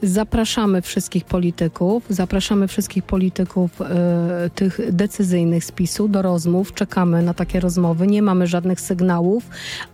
Zapraszamy 0.04 0.82
wszystkich 0.82 1.26
polityków, 1.26 2.04
zapraszamy 2.10 2.68
wszystkich 2.68 3.04
polityków 3.04 3.82
e, 3.82 4.50
tych 4.56 4.80
decyzyjnych 4.92 5.66
z 5.66 5.72
PiSu 5.72 6.08
do 6.08 6.22
rozmów. 6.22 6.74
Czekamy 6.74 7.22
na 7.22 7.34
takie 7.34 7.60
rozmowy. 7.60 8.08
Nie 8.08 8.22
mamy 8.22 8.48
żadnych 8.48 8.82
sygnałów, 8.82 9.44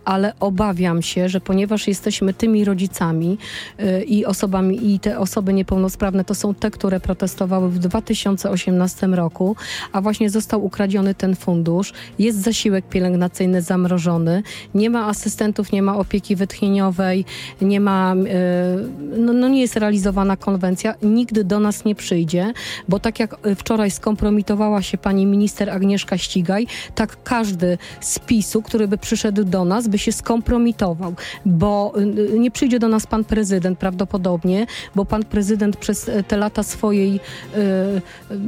ale 0.04 0.32
obawiam 0.40 1.02
się, 1.02 1.28
że 1.28 1.40
ponieważ 1.40 1.88
jesteśmy 1.88 2.34
tymi 2.34 2.64
rodzicami 2.64 3.38
e, 3.78 4.02
i 4.02 4.26
osobami, 4.26 4.94
i 4.94 5.00
te 5.00 5.18
osoby 5.18 5.52
niepełnosprawne 5.52 6.24
to 6.24 6.34
są 6.34 6.54
te, 6.54 6.70
które 6.70 7.00
protestowały 7.00 7.70
w 7.70 7.78
2018 7.78 9.06
roku, 9.06 9.56
a 9.92 10.00
właśnie 10.00 10.30
został 10.30 10.64
ukradziony 10.64 11.14
ten 11.14 11.36
fundusz. 11.36 11.92
Jest 12.18 12.42
zasiłek 12.42 12.88
pielęgnacyjny 12.88 13.62
zamrożony. 13.62 14.42
Nie 14.74 14.90
ma 14.90 15.06
asystentów, 15.06 15.72
nie 15.72 15.82
ma 15.82 15.96
opieki 15.96 16.36
wytchnieniowej, 16.36 17.24
nie 17.62 17.80
ma, 17.80 18.14
e, 18.14 19.16
no, 19.18 19.32
no 19.32 19.48
nie 19.48 19.60
jest 19.60 19.76
realizowana 20.00 20.36
konwencja, 20.36 20.94
nigdy 21.02 21.44
do 21.44 21.60
nas 21.60 21.84
nie 21.84 21.94
przyjdzie, 21.94 22.52
bo 22.88 22.98
tak 22.98 23.20
jak 23.20 23.46
y, 23.46 23.54
wczoraj 23.54 23.90
skompromitowała 23.90 24.82
się 24.82 24.98
pani 24.98 25.26
minister 25.26 25.70
Agnieszka 25.70 26.18
Ścigaj, 26.18 26.66
tak 26.94 27.22
każdy 27.22 27.78
z 28.00 28.18
PiSu, 28.18 28.62
który 28.62 28.88
by 28.88 28.98
przyszedł 28.98 29.44
do 29.44 29.64
nas, 29.64 29.88
by 29.88 29.98
się 29.98 30.12
skompromitował, 30.12 31.14
bo 31.46 31.92
y, 32.34 32.38
nie 32.38 32.50
przyjdzie 32.50 32.78
do 32.78 32.88
nas 32.88 33.06
pan 33.06 33.24
prezydent 33.24 33.78
prawdopodobnie, 33.78 34.66
bo 34.94 35.04
pan 35.04 35.24
prezydent 35.24 35.76
przez 35.76 36.08
y, 36.08 36.24
te 36.28 36.36
lata 36.36 36.62
swojej 36.62 37.20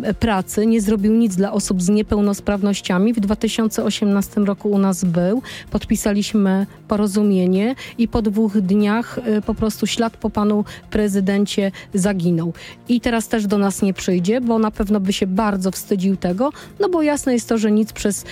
y, 0.08 0.14
pracy 0.14 0.66
nie 0.66 0.80
zrobił 0.80 1.12
nic 1.12 1.36
dla 1.36 1.52
osób 1.52 1.82
z 1.82 1.88
niepełnosprawnościami. 1.88 3.12
W 3.12 3.20
2018 3.20 4.40
roku 4.40 4.70
u 4.70 4.78
nas 4.78 5.04
był, 5.04 5.42
podpisaliśmy 5.70 6.66
porozumienie 6.88 7.74
i 7.98 8.08
po 8.08 8.22
dwóch 8.22 8.60
dniach 8.60 9.18
y, 9.18 9.42
po 9.42 9.54
prostu 9.54 9.86
ślad 9.86 10.16
po 10.16 10.30
panu 10.30 10.64
prezydencie 10.90 11.41
zaginął. 11.94 12.52
I 12.88 13.00
teraz 13.00 13.28
też 13.28 13.46
do 13.46 13.58
nas 13.58 13.82
nie 13.82 13.94
przyjdzie, 13.94 14.40
bo 14.40 14.58
na 14.58 14.70
pewno 14.70 15.00
by 15.00 15.12
się 15.12 15.26
bardzo 15.26 15.70
wstydził 15.70 16.16
tego, 16.16 16.52
no 16.80 16.88
bo 16.88 17.02
jasne 17.02 17.32
jest 17.32 17.48
to, 17.48 17.58
że 17.58 17.70
nic 17.70 17.92
przez 17.92 18.24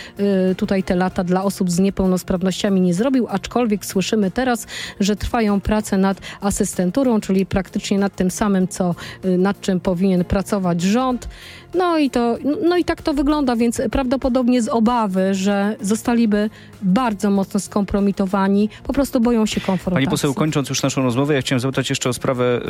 y, 0.51 0.55
tutaj 0.55 0.83
te 0.83 0.97
lata 0.97 1.25
dla 1.25 1.45
osób 1.45 1.71
z 1.71 1.79
niepełnosprawnościami 1.79 2.81
nie 2.81 2.95
zrobił, 2.95 3.27
aczkolwiek 3.29 3.87
słyszymy 3.87 4.31
teraz, 4.31 4.67
że 5.01 5.17
trwają 5.17 5.61
prace 5.61 5.99
nad 5.99 6.21
asystenturą, 6.41 7.21
czyli 7.21 7.47
praktycznie 7.47 7.99
nad 7.99 8.17
tym 8.17 8.31
samym, 8.31 8.69
co 8.69 8.95
y, 9.25 9.39
nad 9.39 9.61
czym 9.61 9.81
powinien 9.81 10.25
pracować 10.25 10.83
rząd. 10.83 11.29
No 11.75 11.99
i, 11.99 12.11
to, 12.11 12.37
no 12.63 12.77
i 12.77 12.85
tak 12.85 13.03
to 13.03 13.15
wygląda, 13.15 13.57
więc 13.57 13.83
prawdopodobnie 13.91 14.63
z 14.63 14.69
obawy, 14.69 15.35
że 15.35 15.77
zostaliby 15.81 16.51
bardzo 16.83 17.31
mocno 17.31 17.61
skompromitowani, 17.61 18.69
po 18.85 18.93
prostu 18.93 19.21
boją 19.21 19.47
się 19.47 19.61
konfrontacji. 19.61 20.07
Pani 20.07 20.11
poseł, 20.11 20.35
kończąc 20.35 20.69
już 20.69 20.83
naszą 20.83 21.03
rozmowę, 21.03 21.35
ja 21.35 21.41
chciałem 21.41 21.61
zapytać 21.61 21.91
jeszcze 21.91 22.09
o 22.09 22.13
sprawę 22.13 22.61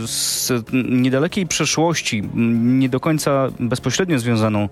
yy, 0.00 0.06
z 0.06 0.52
niedalekiej 0.90 1.46
przeszłości, 1.46 2.22
nie 2.34 2.88
do 2.88 3.00
końca 3.00 3.48
bezpośrednio 3.60 4.18
związaną 4.18 4.68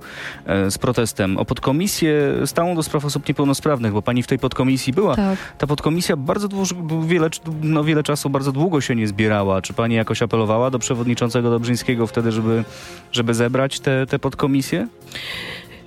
e, 0.47 0.71
z 0.71 0.79
protestem, 0.79 1.39
o 1.39 1.45
podkomisję 1.45 2.13
stałą 2.47 2.75
do 2.75 2.83
spraw 2.83 3.05
osób 3.05 3.29
niepełnosprawnych, 3.29 3.93
bo 3.93 4.03
pani 4.03 4.23
w 4.23 4.27
tej 4.27 4.39
podkomisji 4.39 4.93
była. 4.93 5.17
Tak. 5.17 5.39
Ta 5.59 5.67
podkomisja 5.67 6.17
bardzo 6.17 6.49
długo, 6.49 7.03
wiele, 7.07 7.29
no 7.63 7.85
wiele 7.85 8.03
czasu, 8.03 8.31
bardzo 8.31 8.53
długo 8.53 8.81
się 8.81 8.95
nie 8.95 9.09
zbierała. 9.09 9.63
Czy 9.63 9.73
pani 9.73 9.95
jakoś 9.95 10.23
apelowała 10.23 10.71
do 10.71 10.79
przewodniczącego 10.79 11.51
Dobrzyńskiego 11.51 12.07
wtedy, 12.07 12.33
żeby, 12.33 12.65
żeby 13.13 13.32
zebrać 13.35 13.81
te, 13.81 14.07
te 14.07 14.19
podkomisje? 14.19 14.89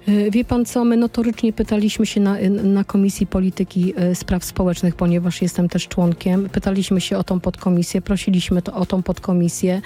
Y, 0.10 0.32
Wie 0.32 0.46
pan 0.46 0.66
co, 0.66 0.86
my 0.86 0.98
notorycznie 0.98 1.54
pytaliśmy 1.54 2.06
się 2.06 2.22
na, 2.22 2.36
na 2.64 2.84
Komisji 2.84 3.28
Polityki 3.28 3.94
y, 4.12 4.16
Spraw 4.16 4.46
Społecznych, 4.46 4.96
ponieważ 4.96 5.42
jestem 5.42 5.70
też 5.70 5.88
członkiem. 5.88 6.50
Pytaliśmy 6.50 7.02
się 7.02 7.18
o 7.18 7.24
tą 7.24 7.40
podkomisję, 7.40 8.02
prosiliśmy 8.02 8.62
to, 8.62 8.74
o 8.74 8.86
tą 8.86 9.04
podkomisję. 9.04 9.82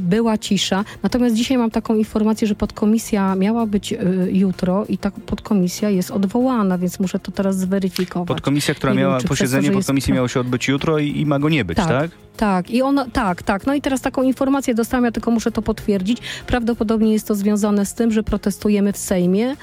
Była 0.00 0.38
cisza. 0.38 0.84
Natomiast 1.02 1.34
dzisiaj 1.36 1.58
mam 1.58 1.70
taką 1.70 1.94
informację, 1.96 2.48
że 2.48 2.54
podkomisja 2.54 3.34
miała 3.34 3.66
być 3.66 3.94
jutro 4.32 4.84
i 4.88 4.98
ta 4.98 5.10
podkomisja 5.10 5.90
jest 5.90 6.10
odwołana, 6.10 6.78
więc 6.78 7.00
muszę 7.00 7.18
to 7.18 7.32
teraz 7.32 7.58
zweryfikować. 7.58 8.28
Podkomisja, 8.28 8.74
która 8.74 8.92
wiem, 8.92 9.00
miała, 9.00 9.14
przez 9.16 9.22
to, 9.22 9.28
posiedzenie 9.28 9.66
jest 9.66 9.78
podkomisji 9.78 10.10
pro- 10.10 10.14
miało 10.14 10.28
się 10.28 10.40
odbyć 10.40 10.68
jutro 10.68 10.98
i, 10.98 11.20
i 11.20 11.26
ma 11.26 11.38
go 11.38 11.48
nie 11.48 11.64
być, 11.64 11.76
tak? 11.76 11.88
Tak. 11.88 12.10
Tak, 12.40 12.70
i 12.70 12.82
ona, 12.82 13.06
tak, 13.12 13.42
tak. 13.42 13.66
No 13.66 13.74
i 13.74 13.80
teraz 13.80 14.00
taką 14.00 14.22
informację 14.22 14.74
dostałam, 14.74 15.04
ja 15.04 15.12
tylko 15.12 15.30
muszę 15.30 15.50
to 15.50 15.62
potwierdzić. 15.62 16.18
Prawdopodobnie 16.46 17.12
jest 17.12 17.28
to 17.28 17.34
związane 17.34 17.86
z 17.86 17.94
tym, 17.94 18.12
że 18.12 18.22
protestujemy 18.22 18.92
w 18.92 18.96
Sejmie 18.96 19.56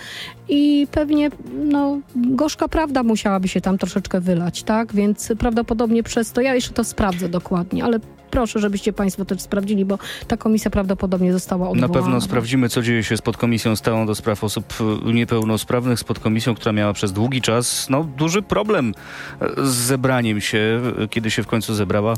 i 0.50 0.88
pewnie, 0.92 1.30
no, 1.54 2.00
gorzka 2.16 2.68
prawda 2.68 3.04
musiałaby 3.04 3.48
się 3.48 3.62
tam 3.62 3.78
troszeczkę 3.78 4.22
wylać, 4.22 4.64
tak? 4.64 4.94
Więc 4.96 5.32
prawdopodobnie 5.40 6.04
przez 6.04 6.32
to, 6.32 6.42
ja 6.42 6.56
jeszcze 6.56 6.74
to 6.74 6.84
sprawdzę 6.84 7.30
dokładnie, 7.30 7.84
ale 7.84 8.00
proszę, 8.32 8.60
żebyście 8.60 8.94
Państwo 8.94 9.26
też 9.26 9.42
sprawdzili, 9.42 9.86
bo 9.86 9.98
ta 10.28 10.38
komisja 10.38 10.72
prawdopodobnie 10.72 11.34
została 11.34 11.66
Na 11.66 11.72
odwołana. 11.72 11.94
pewno 11.94 12.22
sprawdzimy, 12.22 12.70
co 12.70 12.82
dzieje 12.82 13.04
się 13.04 13.18
z 13.18 13.22
podkomisją 13.22 13.76
stałą 13.76 14.06
do 14.06 14.16
spraw 14.16 14.44
osób 14.44 14.74
y, 15.10 15.14
niepełnosprawnych, 15.14 16.00
z 16.00 16.04
podkomisją, 16.04 16.56
która 16.56 16.72
miała 16.72 16.94
przez 16.94 17.14
długi 17.14 17.42
czas 17.42 17.88
no, 17.90 18.04
duży 18.04 18.42
problem 18.42 18.94
y, 19.42 19.66
z 19.66 19.74
zebraniem 19.76 20.42
się, 20.42 20.82
y, 21.04 21.08
kiedy 21.08 21.32
się 21.32 21.44
w 21.44 21.48
końcu 21.48 21.74
zebrała. 21.76 22.14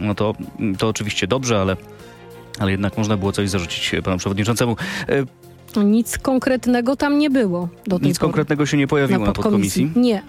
No 0.00 0.14
to, 0.14 0.34
to 0.78 0.88
oczywiście 0.88 1.26
dobrze, 1.26 1.60
ale, 1.60 1.76
ale 2.58 2.70
jednak 2.70 2.98
można 2.98 3.16
było 3.16 3.32
coś 3.32 3.50
zarzucić 3.50 3.94
panu 4.04 4.18
przewodniczącemu. 4.18 4.76
Nic 5.82 6.18
konkretnego 6.18 6.96
tam 6.96 7.18
nie 7.18 7.30
było 7.30 7.68
do 7.86 7.98
tej 7.98 8.08
Nic 8.08 8.18
pory. 8.18 8.26
konkretnego 8.28 8.66
się 8.66 8.76
nie 8.76 8.86
pojawiło 8.86 9.26
na, 9.26 9.32
podkomisji. 9.32 9.90
Nie. 9.96 10.22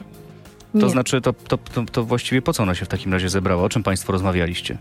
To 0.73 0.86
Nie. 0.86 0.89
znaczy, 0.89 1.21
to, 1.21 1.33
to, 1.33 1.57
to, 1.57 1.83
to 1.91 2.03
właściwie 2.03 2.41
po 2.41 2.53
co 2.53 2.63
ona 2.63 2.75
się 2.75 2.86
w 2.86 2.88
takim 2.88 3.13
razie 3.13 3.29
zebrała? 3.29 3.63
O 3.63 3.69
czym 3.69 3.83
państwo 3.83 4.13
rozmawialiście? 4.13 4.77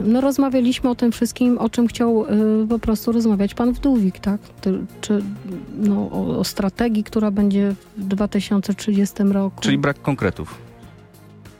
No 0.00 0.20
rozmawialiśmy 0.20 0.90
o 0.90 0.94
tym 0.94 1.12
wszystkim, 1.12 1.58
o 1.58 1.68
czym 1.70 1.86
chciał 1.86 2.24
y, 2.62 2.66
po 2.68 2.78
prostu 2.78 3.12
rozmawiać 3.12 3.54
pan 3.54 3.72
Wdówik, 3.72 4.18
tak? 4.18 4.40
Ty, 4.60 4.78
czy 5.00 5.22
no, 5.78 5.94
o, 6.12 6.38
o 6.38 6.44
strategii, 6.44 7.04
która 7.04 7.30
będzie 7.30 7.74
w 7.96 8.04
2030 8.04 9.22
roku. 9.22 9.60
Czyli 9.60 9.78
brak 9.78 10.02
konkretów. 10.02 10.54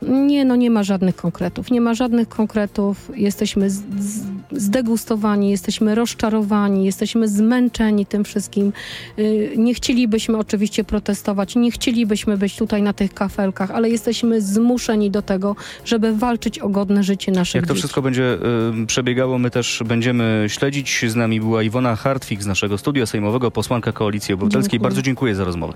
Nie, 0.02 0.44
no 0.44 0.56
nie 0.56 0.70
ma 0.70 0.82
żadnych 0.82 1.16
konkretów. 1.16 1.70
Nie 1.70 1.80
ma 1.80 1.94
żadnych 1.94 2.28
konkretów. 2.28 3.10
Jesteśmy 3.14 3.70
z, 3.70 3.82
z, 3.98 4.24
zdegustowani, 4.54 5.50
jesteśmy 5.50 5.94
rozczarowani, 5.94 6.84
jesteśmy 6.84 7.28
zmęczeni 7.28 8.06
tym 8.06 8.24
wszystkim. 8.24 8.72
Y, 9.18 9.52
nie 9.56 9.74
chcielibyśmy 9.74 10.38
oczywiście 10.38 10.84
protestować, 10.84 11.56
nie 11.56 11.70
chcielibyśmy 11.70 12.38
być 12.38 12.56
tutaj 12.56 12.82
na 12.82 12.92
tych 12.92 13.14
kafelkach, 13.14 13.70
ale 13.70 13.90
jesteśmy 13.90 14.40
zmuszeni 14.40 15.10
do 15.10 15.22
tego, 15.22 15.56
żeby 15.84 16.16
walczyć 16.16 16.58
o 16.58 16.68
godne 16.68 17.02
życie 17.02 17.32
naszych 17.32 17.54
Jak 17.54 17.64
to 17.66 17.68
dzieci. 17.68 17.78
wszystko 17.78 18.02
będzie 18.02 18.38
y, 18.82 18.86
przebiegało, 18.86 19.38
my 19.38 19.50
też 19.50 19.82
będziemy 19.86 20.44
śledzić. 20.48 21.04
Z 21.08 21.16
nami 21.16 21.40
była 21.40 21.62
Iwona 21.62 21.96
Hartwig 21.96 22.42
z 22.42 22.46
naszego 22.46 22.78
studia 22.78 23.06
sejmowego, 23.06 23.50
posłanka 23.50 23.92
Koalicji 23.92 24.34
Obywatelskiej. 24.34 24.70
Dziękuję. 24.70 24.88
Bardzo 24.90 25.02
dziękuję 25.02 25.34
za 25.34 25.44
rozmowę. 25.44 25.74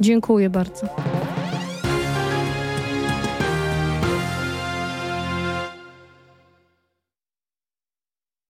Dziękuję 0.00 0.50
bardzo. 0.50 0.86